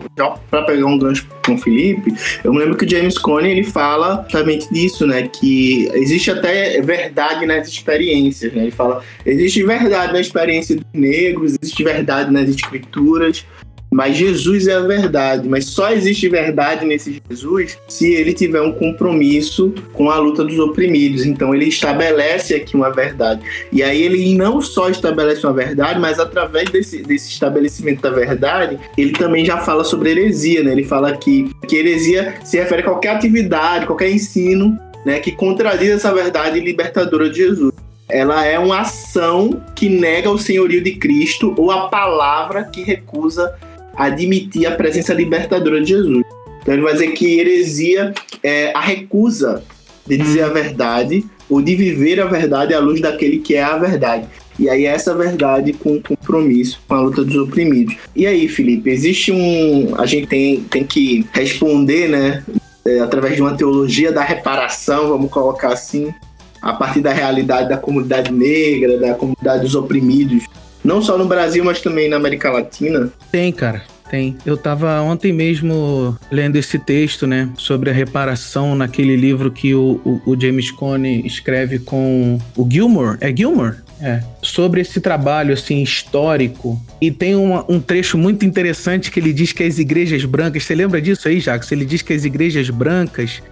[0.50, 3.64] para pegar um gancho com o Felipe, eu me lembro que o James Coney, ele
[3.64, 5.28] fala justamente disso, né?
[5.28, 8.62] Que existe até verdade nas experiências, né?
[8.62, 13.44] Ele fala: existe verdade na experiência dos negros, existe verdade nas escrituras,
[13.90, 15.48] mas Jesus é a verdade.
[15.48, 20.59] Mas só existe verdade nesse Jesus se ele tiver um compromisso com a luta dos
[20.59, 21.24] oprimidos.
[21.24, 23.42] Então ele estabelece aqui uma verdade.
[23.72, 28.78] E aí ele não só estabelece uma verdade, mas através desse, desse estabelecimento da verdade,
[28.98, 30.72] ele também já fala sobre heresia, né?
[30.72, 35.88] Ele fala que, que heresia se refere a qualquer atividade, qualquer ensino né, que contradiz
[35.88, 37.72] essa verdade libertadora de Jesus
[38.09, 43.54] ela é uma ação que nega o senhorio de Cristo ou a palavra que recusa
[43.96, 46.24] admitir a presença libertadora de Jesus.
[46.62, 49.62] Então ele vai dizer que heresia é a recusa
[50.07, 53.76] de dizer a verdade ou de viver a verdade à luz daquele que é a
[53.76, 54.26] verdade.
[54.59, 57.96] E aí essa verdade com compromisso com a luta dos oprimidos.
[58.14, 59.94] E aí, Felipe, existe um.
[59.98, 62.42] A gente tem, tem que responder, né?
[62.84, 66.14] É, através de uma teologia da reparação, vamos colocar assim,
[66.61, 70.44] a partir da realidade da comunidade negra, da comunidade dos oprimidos,
[70.84, 73.11] não só no Brasil, mas também na América Latina?
[73.30, 73.82] Tem, cara.
[74.09, 74.36] Tem.
[74.46, 80.00] Eu estava ontem mesmo lendo esse texto, né, sobre a reparação naquele livro que o,
[80.04, 83.18] o, o James Cone escreve com o Gilmore.
[83.20, 83.78] É Gilmore?
[84.00, 84.22] É.
[84.42, 86.80] Sobre esse trabalho assim histórico.
[87.00, 90.64] E tem uma, um trecho muito interessante que ele diz que as igrejas brancas.
[90.64, 91.72] Você lembra disso aí, Jacques?
[91.72, 93.42] Ele diz que as igrejas brancas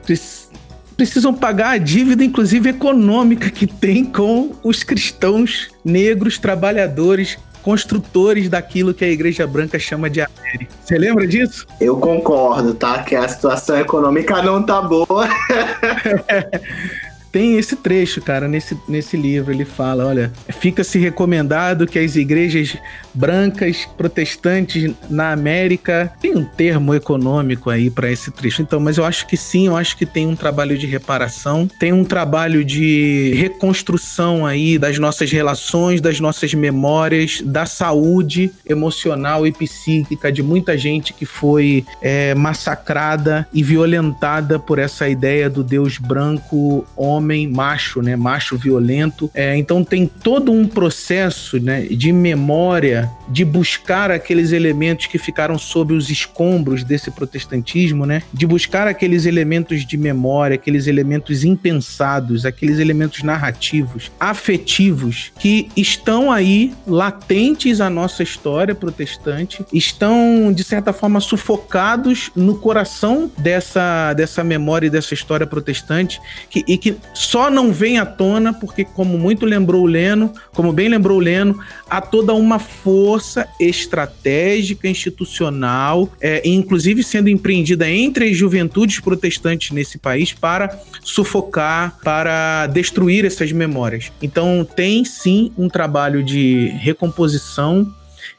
[0.97, 8.93] precisam pagar a dívida, inclusive econômica, que tem com os cristãos negros trabalhadores construtores daquilo
[8.93, 10.71] que a Igreja Branca chama de América.
[10.85, 11.67] Você lembra disso?
[11.81, 13.03] Eu concordo, tá?
[13.03, 15.27] Que a situação econômica não tá boa.
[17.35, 19.53] tem esse trecho, cara, nesse, nesse livro.
[19.53, 22.77] Ele fala: olha, fica-se recomendado que as igrejas
[23.13, 28.63] brancas protestantes na América tem um termo econômico aí para esse trecho.
[28.63, 31.93] Então, mas eu acho que sim, eu acho que tem um trabalho de reparação, tem
[31.93, 39.51] um trabalho de reconstrução aí das nossas relações, das nossas memórias, da saúde emocional e
[39.51, 45.99] psíquica de muita gente que foi é, massacrada e violentada por essa ideia do Deus
[45.99, 48.15] branco homem homem macho, né?
[48.15, 49.31] Macho violento.
[49.35, 55.59] É, então tem todo um processo né, de memória, de buscar aqueles elementos que ficaram
[55.59, 58.23] sob os escombros desse protestantismo, né?
[58.33, 66.31] De buscar aqueles elementos de memória, aqueles elementos impensados, aqueles elementos narrativos, afetivos, que estão
[66.31, 74.45] aí latentes à nossa história protestante, estão, de certa forma, sufocados no coração dessa, dessa
[74.45, 76.21] memória e dessa história protestante,
[76.51, 80.73] que, e que só não vem à tona porque, como muito lembrou o Leno, como
[80.73, 81.59] bem lembrou o Leno,
[81.89, 89.97] há toda uma força estratégica, institucional, é, inclusive sendo empreendida entre as juventudes protestantes nesse
[89.97, 94.11] país para sufocar, para destruir essas memórias.
[94.21, 97.95] Então, tem sim um trabalho de recomposição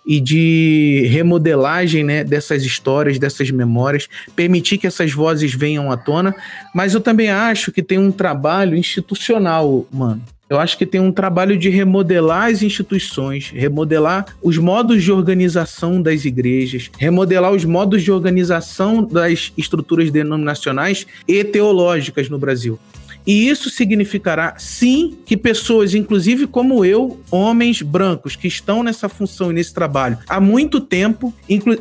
[0.06, 6.36] e de remodelagem né, dessas histórias, dessas memórias, permitir que essas vozes venham à tona,
[6.74, 10.22] mas eu também acho que tem um trabalho institucional, mano.
[10.48, 16.00] Eu acho que tem um trabalho de remodelar as instituições, remodelar os modos de organização
[16.00, 22.78] das igrejas, remodelar os modos de organização das estruturas denominacionais e teológicas no Brasil.
[23.26, 29.52] E isso significará, sim, que pessoas, inclusive como eu, homens brancos, que estão nessa função
[29.52, 31.34] e nesse trabalho há muito tempo,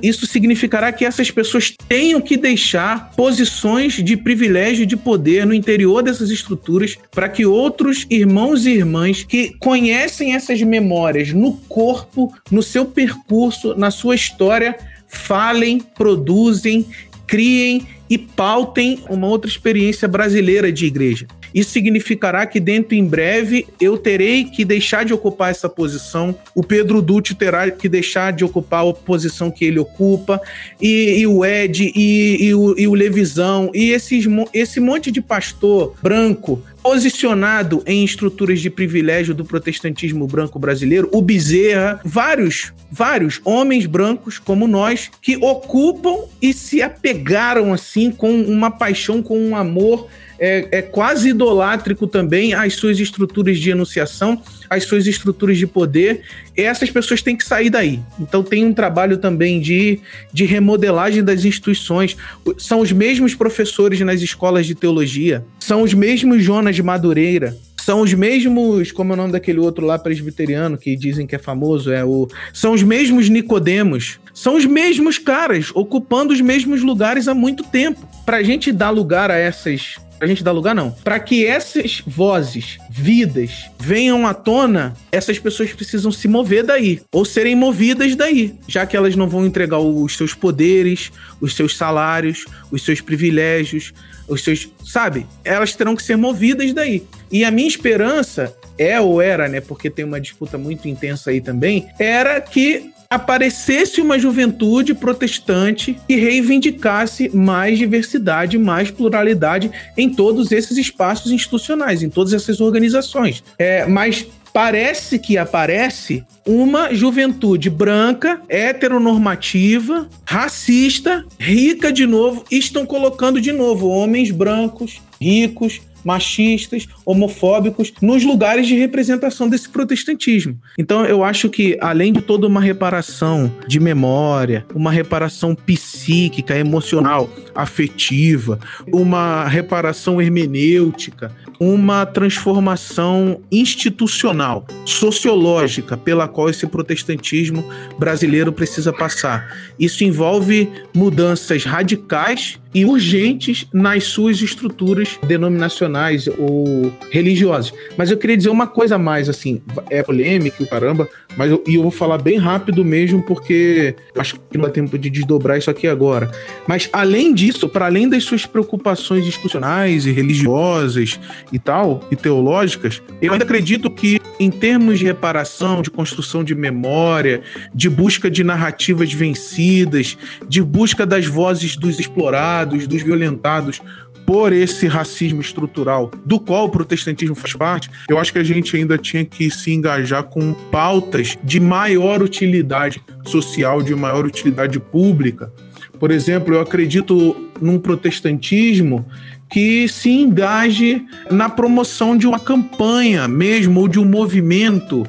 [0.02, 5.54] isso significará que essas pessoas tenham que deixar posições de privilégio e de poder no
[5.54, 12.32] interior dessas estruturas para que outros irmãos e irmãs que conhecem essas memórias no corpo,
[12.50, 14.76] no seu percurso, na sua história,
[15.06, 16.86] falem, produzem,
[17.26, 21.26] criem e pautem uma outra experiência brasileira de igreja.
[21.54, 26.64] Isso significará que dentro em breve eu terei que deixar de ocupar essa posição, o
[26.64, 30.40] Pedro Dutti terá que deixar de ocupar a posição que ele ocupa,
[30.80, 35.20] e, e o Ed, e, e, o, e o Levisão, e esses, esse monte de
[35.20, 43.40] pastor branco posicionado em estruturas de privilégio do protestantismo branco brasileiro, o Bezerra, vários, vários
[43.42, 49.56] homens brancos como nós que ocupam e se apegaram assim com uma paixão, com um
[49.56, 50.08] amor
[50.38, 56.22] é, é, quase idolátrico também às suas estruturas de enunciação, às suas estruturas de poder.
[56.56, 58.00] essas pessoas têm que sair daí.
[58.18, 60.00] Então tem um trabalho também de,
[60.32, 62.16] de remodelagem das instituições.
[62.58, 68.14] São os mesmos professores nas escolas de teologia, são os mesmos Jonas Madureira, são os
[68.14, 72.02] mesmos, como é o nome daquele outro lá presbiteriano que dizem que é famoso, é
[72.02, 77.62] o são os mesmos Nicodemos, são os mesmos caras ocupando os mesmos lugares há muito
[77.62, 78.08] tempo.
[78.24, 80.90] Para a gente dar lugar a essas pra gente dar lugar, não.
[80.90, 87.26] Para que essas vozes, vidas, venham à tona, essas pessoas precisam se mover daí, ou
[87.26, 91.12] serem movidas daí, já que elas não vão entregar os seus poderes,
[91.42, 93.92] os seus salários, os seus privilégios,
[94.26, 94.66] os seus.
[94.82, 95.26] Sabe?
[95.44, 97.02] Elas terão que ser movidas daí.
[97.30, 99.60] E a minha esperança é ou era, né?
[99.60, 106.16] Porque tem uma disputa muito intensa aí também, era que aparecesse uma juventude protestante que
[106.16, 113.42] reivindicasse mais diversidade, mais pluralidade em todos esses espaços institucionais, em todas essas organizações.
[113.58, 122.84] É, mas parece que aparece uma juventude branca, heteronormativa, racista, rica de novo, e estão
[122.84, 130.58] colocando de novo homens brancos, ricos, machistas, homofóbicos nos lugares de representação desse protestantismo.
[130.78, 137.28] Então eu acho que além de toda uma reparação de memória, uma reparação psíquica, emocional,
[137.54, 138.58] afetiva,
[138.92, 147.64] uma reparação hermenêutica, uma transformação institucional, sociológica, pela qual esse protestantismo
[147.98, 149.56] brasileiro precisa passar.
[149.78, 155.93] Isso envolve mudanças radicais e urgentes nas suas estruturas denominacionais
[156.38, 157.72] ou religiosas.
[157.96, 161.74] Mas eu queria dizer uma coisa a mais, assim, é polêmico, caramba, mas eu, e
[161.74, 165.70] eu vou falar bem rápido mesmo, porque acho que não dá tempo de desdobrar isso
[165.70, 166.30] aqui agora.
[166.66, 171.18] Mas além disso, para além das suas preocupações institucionais e religiosas
[171.52, 176.54] e tal, e teológicas, eu ainda acredito que em termos de reparação, de construção de
[176.54, 177.42] memória,
[177.74, 180.16] de busca de narrativas vencidas,
[180.48, 183.80] de busca das vozes dos explorados, dos violentados,
[184.26, 188.76] por esse racismo estrutural do qual o protestantismo faz parte, eu acho que a gente
[188.76, 195.52] ainda tinha que se engajar com pautas de maior utilidade social, de maior utilidade pública.
[195.98, 199.06] Por exemplo, eu acredito num protestantismo
[199.50, 205.06] que se engaje na promoção de uma campanha mesmo, ou de um movimento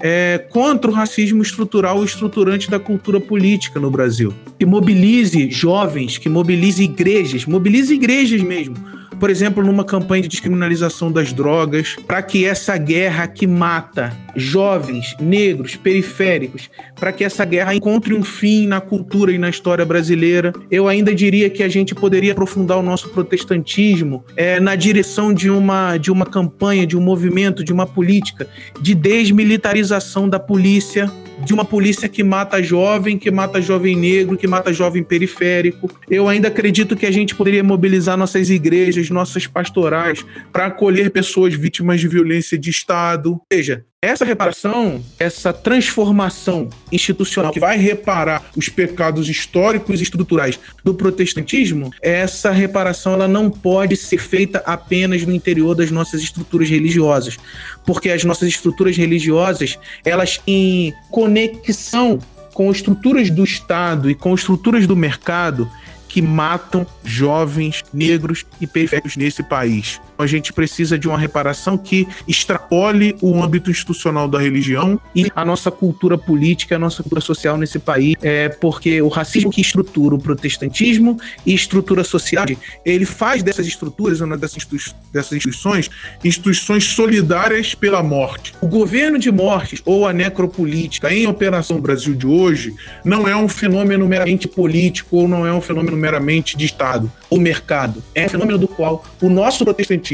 [0.00, 4.32] é, contra o racismo estrutural e estruturante da cultura política no Brasil.
[4.58, 8.76] Que mobilize jovens, que mobilize igrejas, mobilize igrejas mesmo,
[9.18, 15.16] por exemplo, numa campanha de descriminalização das drogas, para que essa guerra que mata jovens,
[15.18, 20.52] negros, periféricos, para que essa guerra encontre um fim na cultura e na história brasileira.
[20.70, 25.50] Eu ainda diria que a gente poderia aprofundar o nosso protestantismo é, na direção de
[25.50, 28.46] uma, de uma campanha, de um movimento, de uma política
[28.80, 31.10] de desmilitarização da polícia,
[31.44, 35.90] de uma polícia que mata jovem, que mata jovem negro, que mata jovem periférico.
[36.08, 41.54] Eu ainda acredito que a gente poderia mobilizar nossas igrejas, nossas pastorais, para acolher pessoas
[41.54, 43.40] vítimas de violência de Estado.
[44.06, 51.90] Essa reparação, essa transformação institucional que vai reparar os pecados históricos e estruturais do protestantismo,
[52.00, 57.36] essa reparação ela não pode ser feita apenas no interior das nossas estruturas religiosas,
[57.84, 62.18] porque as nossas estruturas religiosas, elas em conexão
[62.54, 65.70] com estruturas do Estado e com estruturas do mercado
[66.08, 70.00] que matam jovens negros e periféricos nesse país.
[70.18, 75.44] A gente precisa de uma reparação que extrapole o âmbito institucional da religião e a
[75.44, 80.14] nossa cultura política, a nossa cultura social nesse país, é porque o racismo que estrutura
[80.14, 84.66] o protestantismo e estrutura a sociedade, ele faz dessas estruturas, dessas,
[85.12, 85.90] dessas instituições,
[86.24, 88.54] instituições solidárias pela morte.
[88.60, 92.74] O governo de mortes ou a necropolítica em operação no Brasil de hoje
[93.04, 97.40] não é um fenômeno meramente político ou não é um fenômeno meramente de Estado ou
[97.40, 98.02] mercado.
[98.14, 100.05] É um fenômeno do qual o nosso protestantismo,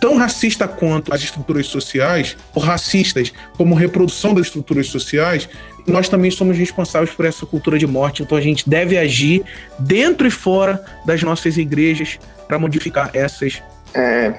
[0.00, 5.48] tão racista quanto as estruturas sociais, ou racistas como reprodução das estruturas sociais,
[5.86, 8.22] nós também somos responsáveis por essa cultura de morte.
[8.22, 9.42] Então a gente deve agir
[9.78, 13.62] dentro e fora das nossas igrejas para modificar essas.
[13.94, 14.34] É,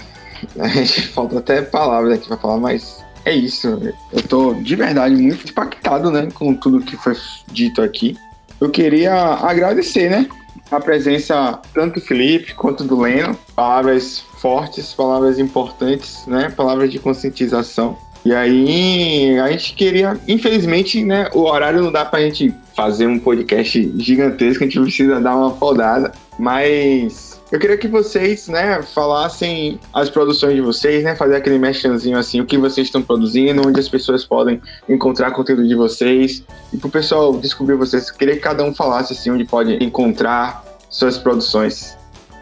[0.60, 3.80] a gente falta até palavras aqui para falar, mas é isso.
[4.12, 7.16] Eu tô de verdade muito impactado, né, com tudo que foi
[7.52, 8.18] dito aqui.
[8.60, 10.28] Eu queria agradecer, né,
[10.70, 13.38] a presença tanto do Felipe quanto do Leno.
[13.56, 16.50] Palavras fortes, palavras importantes, né?
[16.50, 17.96] Palavras de conscientização.
[18.26, 21.30] E aí, a gente queria, infelizmente, né?
[21.34, 25.52] O horário não dá pra gente fazer um podcast gigantesco, a gente precisa dar uma
[25.52, 26.12] podada.
[26.38, 32.18] Mas eu queria que vocês, né, falassem as produções de vocês, né, fazer aquele mexanzinho
[32.18, 36.44] assim, o que vocês estão produzindo, onde as pessoas podem encontrar conteúdo de vocês.
[36.72, 40.64] E pro pessoal descobrir vocês, eu queria que cada um falasse assim, onde pode encontrar
[40.90, 41.98] suas produções.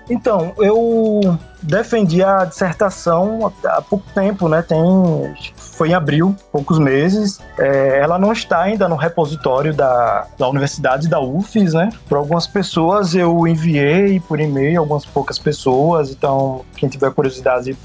[0.09, 4.61] Então, eu defendi a dissertação há pouco tempo, né?
[4.61, 4.79] Tem
[5.79, 7.39] foi em abril, poucos meses.
[7.57, 11.89] É, ela não está ainda no repositório da, da universidade da UFES, né?
[12.07, 16.11] Para algumas pessoas eu enviei por e-mail, algumas poucas pessoas.
[16.11, 17.77] Então, quem tiver curiosidade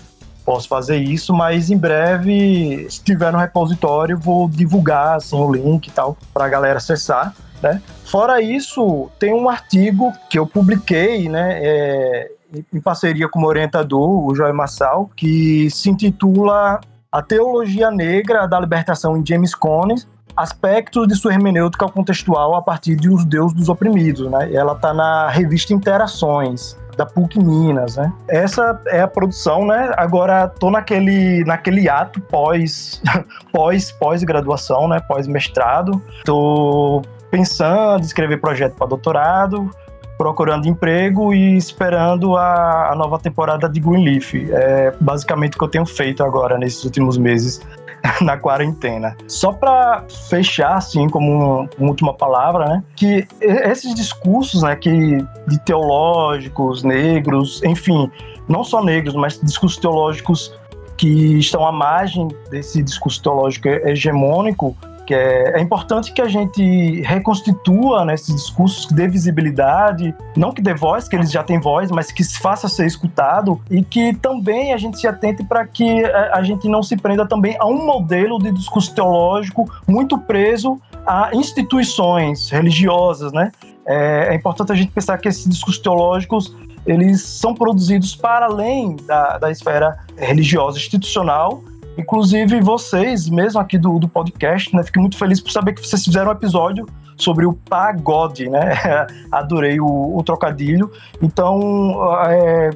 [0.45, 5.87] posso fazer isso, mas em breve, se tiver no repositório, vou divulgar assim o link
[5.87, 7.35] e tal para a galera acessar.
[7.63, 7.81] Né?
[8.05, 12.31] Fora isso, tem um artigo que eu publiquei, né, é,
[12.73, 18.61] em parceria com o orientador, o Joel Massal, que se intitula A Teologia Negra da
[18.61, 19.95] Libertação em James Cone,
[20.37, 24.31] aspectos de sua hermenêutica contextual a partir de Os Deus dos Oprimidos.
[24.31, 24.53] Né?
[24.53, 28.13] Ela está na revista Interações da PUC Minas, né?
[28.29, 29.93] Essa é a produção, né?
[29.97, 33.03] Agora tô naquele naquele ato pós
[33.53, 35.01] pós pós graduação, né?
[35.01, 36.01] Pós mestrado.
[36.25, 39.69] Tô pensando em escrever projeto para doutorado,
[40.17, 44.35] procurando emprego e esperando a, a, nova temporada de Greenleaf.
[44.51, 47.61] É basicamente o que eu tenho feito agora nesses últimos meses
[48.21, 49.17] na quarentena.
[49.27, 55.59] Só para fechar, assim, como uma última palavra, né, que esses discursos, né, que de
[55.65, 58.11] teológicos, negros, enfim,
[58.49, 60.55] não só negros, mas discursos teológicos
[60.97, 64.77] que estão à margem desse discurso teológico hegemônico,
[65.07, 70.53] que é, é, importante que a gente reconstitua né, esses discursos que dê visibilidade, não
[70.53, 73.83] que dê voz, que eles já têm voz, mas que se faça ser escutado e
[73.83, 77.57] que também a gente se atente para que a, a gente não se prenda também
[77.59, 83.53] a um modelo de discurso teológico muito preso a instituições religiosas, né?
[83.87, 86.55] É, é importante a gente pensar que esses discursos teológicos
[86.87, 91.63] eles são produzidos para além da, da esfera religiosa institucional
[91.97, 94.83] Inclusive, vocês, mesmo aqui do, do podcast, né?
[94.83, 98.73] Fiquei muito feliz por saber que vocês fizeram um episódio sobre o pagode, né?
[99.31, 100.91] Adorei o, o trocadilho.
[101.23, 101.97] Então,
[102.29, 102.71] é,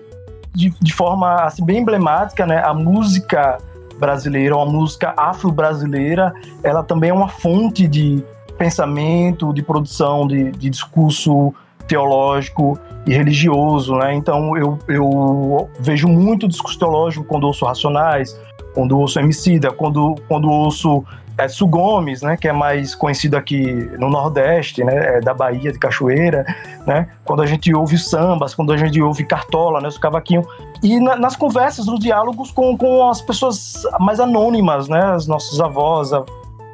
[0.55, 2.63] de, de, forma assim, bem emblemática, né?
[2.65, 3.59] A música
[3.99, 6.33] brasileira, uma música afro-brasileira,
[6.63, 8.23] ela também é uma fonte de
[8.57, 11.53] pensamento, de produção, de, de discurso
[11.89, 14.15] teológico e religioso, né?
[14.15, 18.39] Então eu, eu vejo muito discurso teológico quando ouço Racionais,
[18.79, 21.05] quando ouço Emicida, quando, quando ouço
[21.37, 23.61] Edson Gomes, né, que é mais conhecido aqui
[23.99, 26.47] no Nordeste, né, é da Bahia, de Cachoeira,
[26.87, 30.47] né, quando a gente ouve sambas, quando a gente ouve Cartola, né, o cavaquinho,
[30.81, 35.61] e na, nas conversas, nos diálogos com, com as pessoas mais anônimas, né, os nossos
[35.61, 36.13] avós,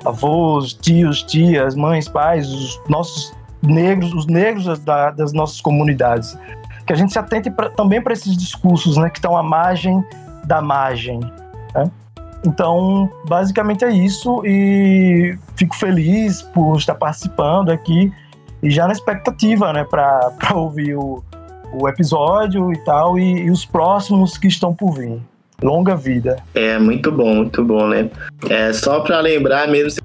[0.04, 3.32] avós, tios, tias, mães, pais, os nossos
[3.62, 6.38] negros, os negros da, das nossas comunidades,
[6.86, 10.04] que a gente se atente pra, também para esses discursos, né, que estão à margem
[10.44, 11.18] da margem,
[11.74, 11.90] né?
[12.46, 18.12] Então, basicamente é isso e fico feliz por estar participando aqui
[18.62, 21.22] e já na expectativa, né, para ouvir o,
[21.72, 25.20] o episódio e tal e, e, os próximos que estão por vir.
[25.62, 26.36] Longa vida.
[26.54, 28.10] É muito bom, muito bom, né?
[28.50, 30.02] É só para lembrar mesmo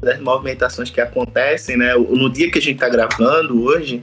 [0.00, 1.94] das movimentações que acontecem, né?
[1.94, 4.02] No dia que a gente está gravando hoje,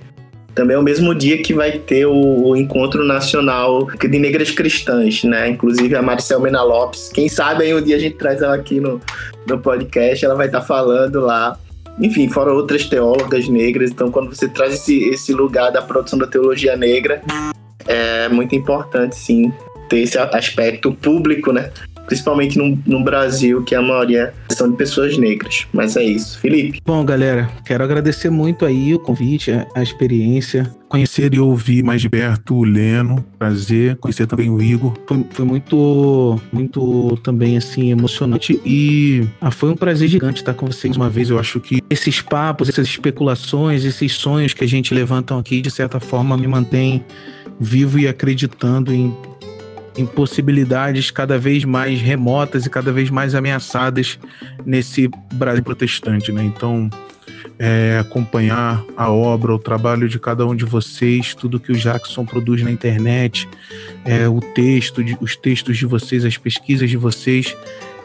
[0.53, 5.23] também é o mesmo dia que vai ter o, o, encontro nacional de negras cristãs,
[5.23, 5.49] né?
[5.49, 7.10] Inclusive a Marcel Mena Lopes.
[7.14, 8.99] Quem sabe aí um dia a gente traz ela aqui no,
[9.48, 11.57] no podcast, ela vai estar tá falando lá
[11.99, 13.91] enfim, fora outras teólogas negras.
[13.91, 17.22] Então, quando você traz esse, esse lugar da produção da teologia negra,
[17.86, 19.52] é muito importante, sim,
[19.90, 21.72] ter esse aspecto público, né?
[22.06, 25.68] Principalmente no, no Brasil, que a maioria são de pessoas negras.
[25.72, 26.40] Mas é isso.
[26.40, 26.80] Felipe.
[26.86, 30.69] Bom, galera, quero agradecer muito aí o convite, a, a experiência.
[30.90, 33.95] Conhecer e ouvir mais de perto o Leno, prazer.
[33.95, 34.94] Conhecer também o Igor.
[35.07, 38.60] Foi, foi muito, muito também, assim, emocionante.
[38.65, 41.30] E ah, foi um prazer gigante estar com vocês uma vez.
[41.30, 45.72] Eu acho que esses papos, essas especulações, esses sonhos que a gente levantam aqui, de
[45.72, 47.06] certa forma, me mantém
[47.57, 49.15] vivo e acreditando em
[49.97, 54.18] em possibilidades cada vez mais remotas e cada vez mais ameaçadas
[54.65, 56.43] nesse Brasil protestante, né?
[56.43, 56.89] Então,
[57.59, 62.26] é, acompanhar a obra, o trabalho de cada um de vocês, tudo que o Jackson
[62.26, 63.47] produz na internet,
[64.03, 67.55] é, o texto, de, os textos de vocês, as pesquisas de vocês,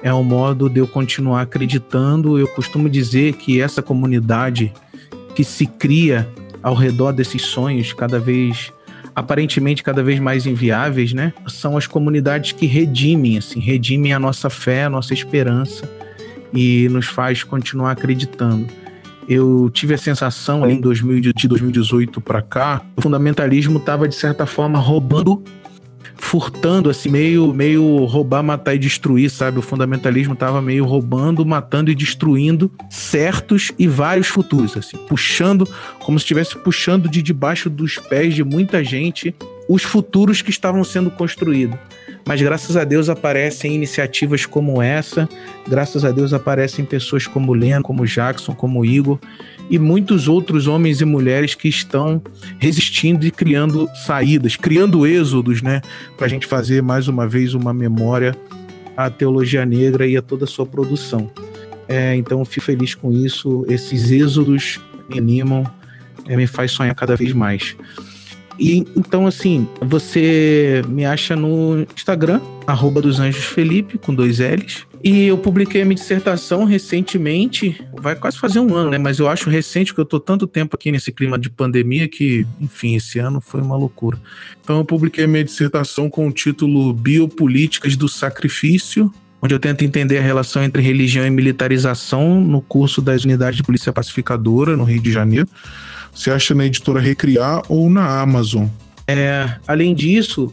[0.03, 2.39] é um modo de eu continuar acreditando.
[2.39, 4.73] Eu costumo dizer que essa comunidade
[5.35, 6.29] que se cria
[6.63, 8.73] ao redor desses sonhos, cada vez
[9.17, 11.33] aparentemente cada vez mais inviáveis, né?
[11.49, 15.91] São as comunidades que redimem, assim, redimem a nossa fé, a nossa esperança
[16.53, 18.67] e nos faz continuar acreditando.
[19.27, 24.15] Eu tive a sensação ali em 2000, de 2018 para cá, o fundamentalismo estava de
[24.15, 25.43] certa forma roubando
[26.17, 29.59] furtando, assim, meio, meio roubar, matar e destruir, sabe?
[29.59, 35.69] O fundamentalismo estava meio roubando, matando e destruindo certos e vários futuros, assim, puxando,
[36.01, 39.35] como se estivesse puxando de debaixo dos pés de muita gente
[39.69, 41.79] os futuros que estavam sendo construídos.
[42.27, 45.29] Mas graças a Deus aparecem iniciativas como essa,
[45.69, 49.19] graças a Deus aparecem pessoas como Leno, como Jackson, como Igor
[49.71, 52.21] e muitos outros homens e mulheres que estão
[52.59, 55.81] resistindo e criando saídas, criando êxodos, né,
[56.17, 58.37] para a gente fazer mais uma vez uma memória
[58.97, 61.31] à teologia negra e a toda a sua produção.
[61.87, 63.65] É, então, fico feliz com isso.
[63.69, 65.65] Esses êxodos me animam,
[66.27, 67.77] é, me faz sonhar cada vez mais.
[68.59, 74.87] E então, assim, você me acha no Instagram, arroba dos Anjos Felipe, com dois L's.
[75.05, 78.99] E eu publiquei a minha dissertação recentemente, vai quase fazer um ano, né?
[78.99, 82.47] Mas eu acho recente, porque eu tô tanto tempo aqui nesse clima de pandemia que,
[82.61, 84.19] enfim, esse ano foi uma loucura.
[84.65, 89.85] Então eu publiquei a minha dissertação com o título Biopolíticas do Sacrifício, onde eu tento
[89.85, 94.83] entender a relação entre religião e militarização no curso das unidades de polícia pacificadora no
[94.83, 95.49] Rio de Janeiro.
[96.17, 98.67] Você acha na editora Recriar ou na Amazon?
[99.07, 100.53] É, além disso,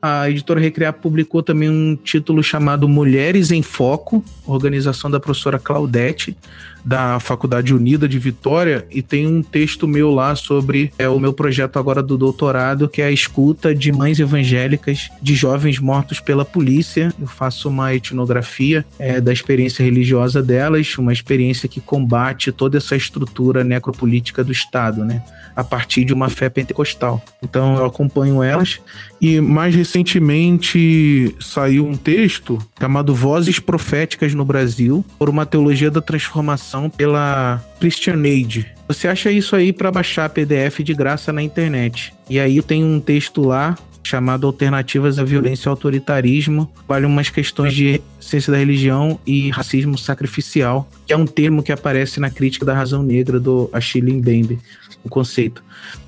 [0.00, 6.36] a editora Recriar publicou também um título chamado Mulheres em Foco, organização da professora Claudete,
[6.84, 11.32] da Faculdade Unida de Vitória e tem um texto meu lá sobre é, o meu
[11.32, 16.44] projeto agora do doutorado, que é a escuta de mães evangélicas de jovens mortos pela
[16.44, 17.12] polícia.
[17.20, 22.96] Eu faço uma etnografia é, da experiência religiosa delas, uma experiência que combate toda essa
[22.96, 25.22] estrutura necropolítica do Estado, né?
[25.54, 27.22] A partir de uma fé pentecostal.
[27.42, 28.80] Então eu acompanho elas.
[29.20, 36.00] E mais recentemente saiu um texto chamado Vozes Proféticas no Brasil, por uma teologia da
[36.00, 38.66] transformação pela Christian Aid.
[38.88, 42.12] Você acha isso aí para baixar PDF de graça na internet.
[42.28, 47.74] E aí tem um texto lá chamado Alternativas à Violência e Autoritarismo, vale umas questões
[47.74, 52.64] de ciência da religião e racismo sacrificial, que é um termo que aparece na crítica
[52.64, 54.58] da razão negra do Achille Mbembe,
[55.04, 55.62] o conceito.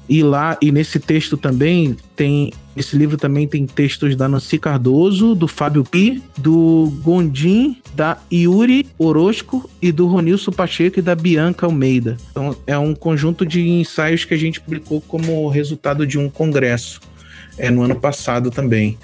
[0.09, 2.53] E lá, e nesse texto também tem.
[2.77, 8.89] Esse livro também tem textos da Nancy Cardoso, do Fábio Pi, do Gondim, da Yuri
[8.99, 12.17] Orozco e do Ronilson Pacheco e da Bianca Almeida.
[12.33, 17.01] Então é um conjunto de ensaios que a gente publicou como resultado de um congresso.
[17.57, 18.99] É, no ano passado também.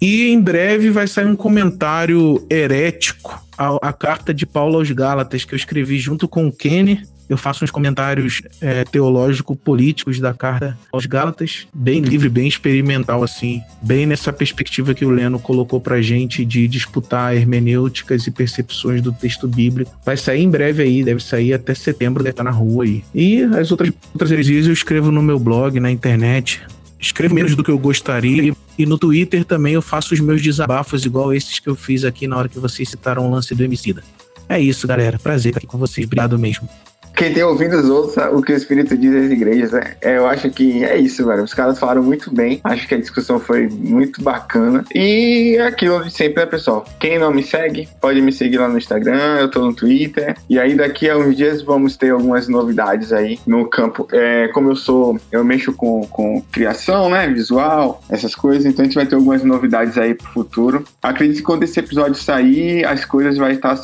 [0.00, 5.44] E em breve vai sair um comentário herético à, à carta de Paulo aos Gálatas,
[5.44, 10.78] que eu escrevi junto com o Kenny, eu faço uns comentários é, teológico-políticos da carta
[10.90, 16.00] aos Gálatas, bem livre, bem experimental, assim, bem nessa perspectiva que o Leno colocou pra
[16.00, 19.94] gente de disputar hermenêuticas e percepções do texto bíblico.
[20.04, 23.04] Vai sair em breve aí, deve sair até setembro, deve estar na rua aí.
[23.14, 26.62] E as outras, outras heresias eu escrevo no meu blog, na internet.
[26.98, 28.54] Escrevo menos do que eu gostaria.
[28.76, 32.26] E no Twitter também eu faço os meus desabafos, igual esses que eu fiz aqui
[32.26, 34.02] na hora que vocês citaram o lance do Emicida.
[34.48, 35.18] É isso, galera.
[35.18, 36.06] Prazer estar aqui com vocês.
[36.06, 36.68] Obrigado mesmo
[37.14, 39.94] quem tem ouvido os outros, o que o Espírito diz às igrejas, né?
[40.02, 41.42] Eu acho que é isso, velho.
[41.42, 42.60] Os caras falaram muito bem.
[42.64, 44.84] Acho que a discussão foi muito bacana.
[44.94, 46.84] E é aquilo de sempre, né, pessoal?
[47.00, 50.36] Quem não me segue, pode me seguir lá no Instagram, eu tô no Twitter.
[50.48, 54.06] E aí, daqui a uns dias, vamos ter algumas novidades aí no campo.
[54.12, 57.26] É, como eu sou, eu mexo com, com criação, né?
[57.28, 58.64] Visual, essas coisas.
[58.64, 60.84] Então a gente vai ter algumas novidades aí pro futuro.
[61.02, 63.76] Acredito que quando esse episódio sair, as coisas vai estar.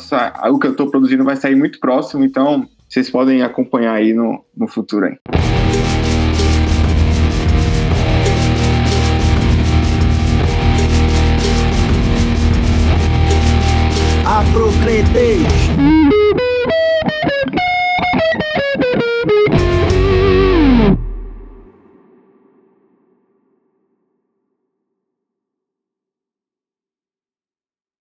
[0.49, 2.23] O que eu tô produzindo vai sair muito próximo.
[2.23, 6.04] Então, vocês podem acompanhar aí no, no futuro aí.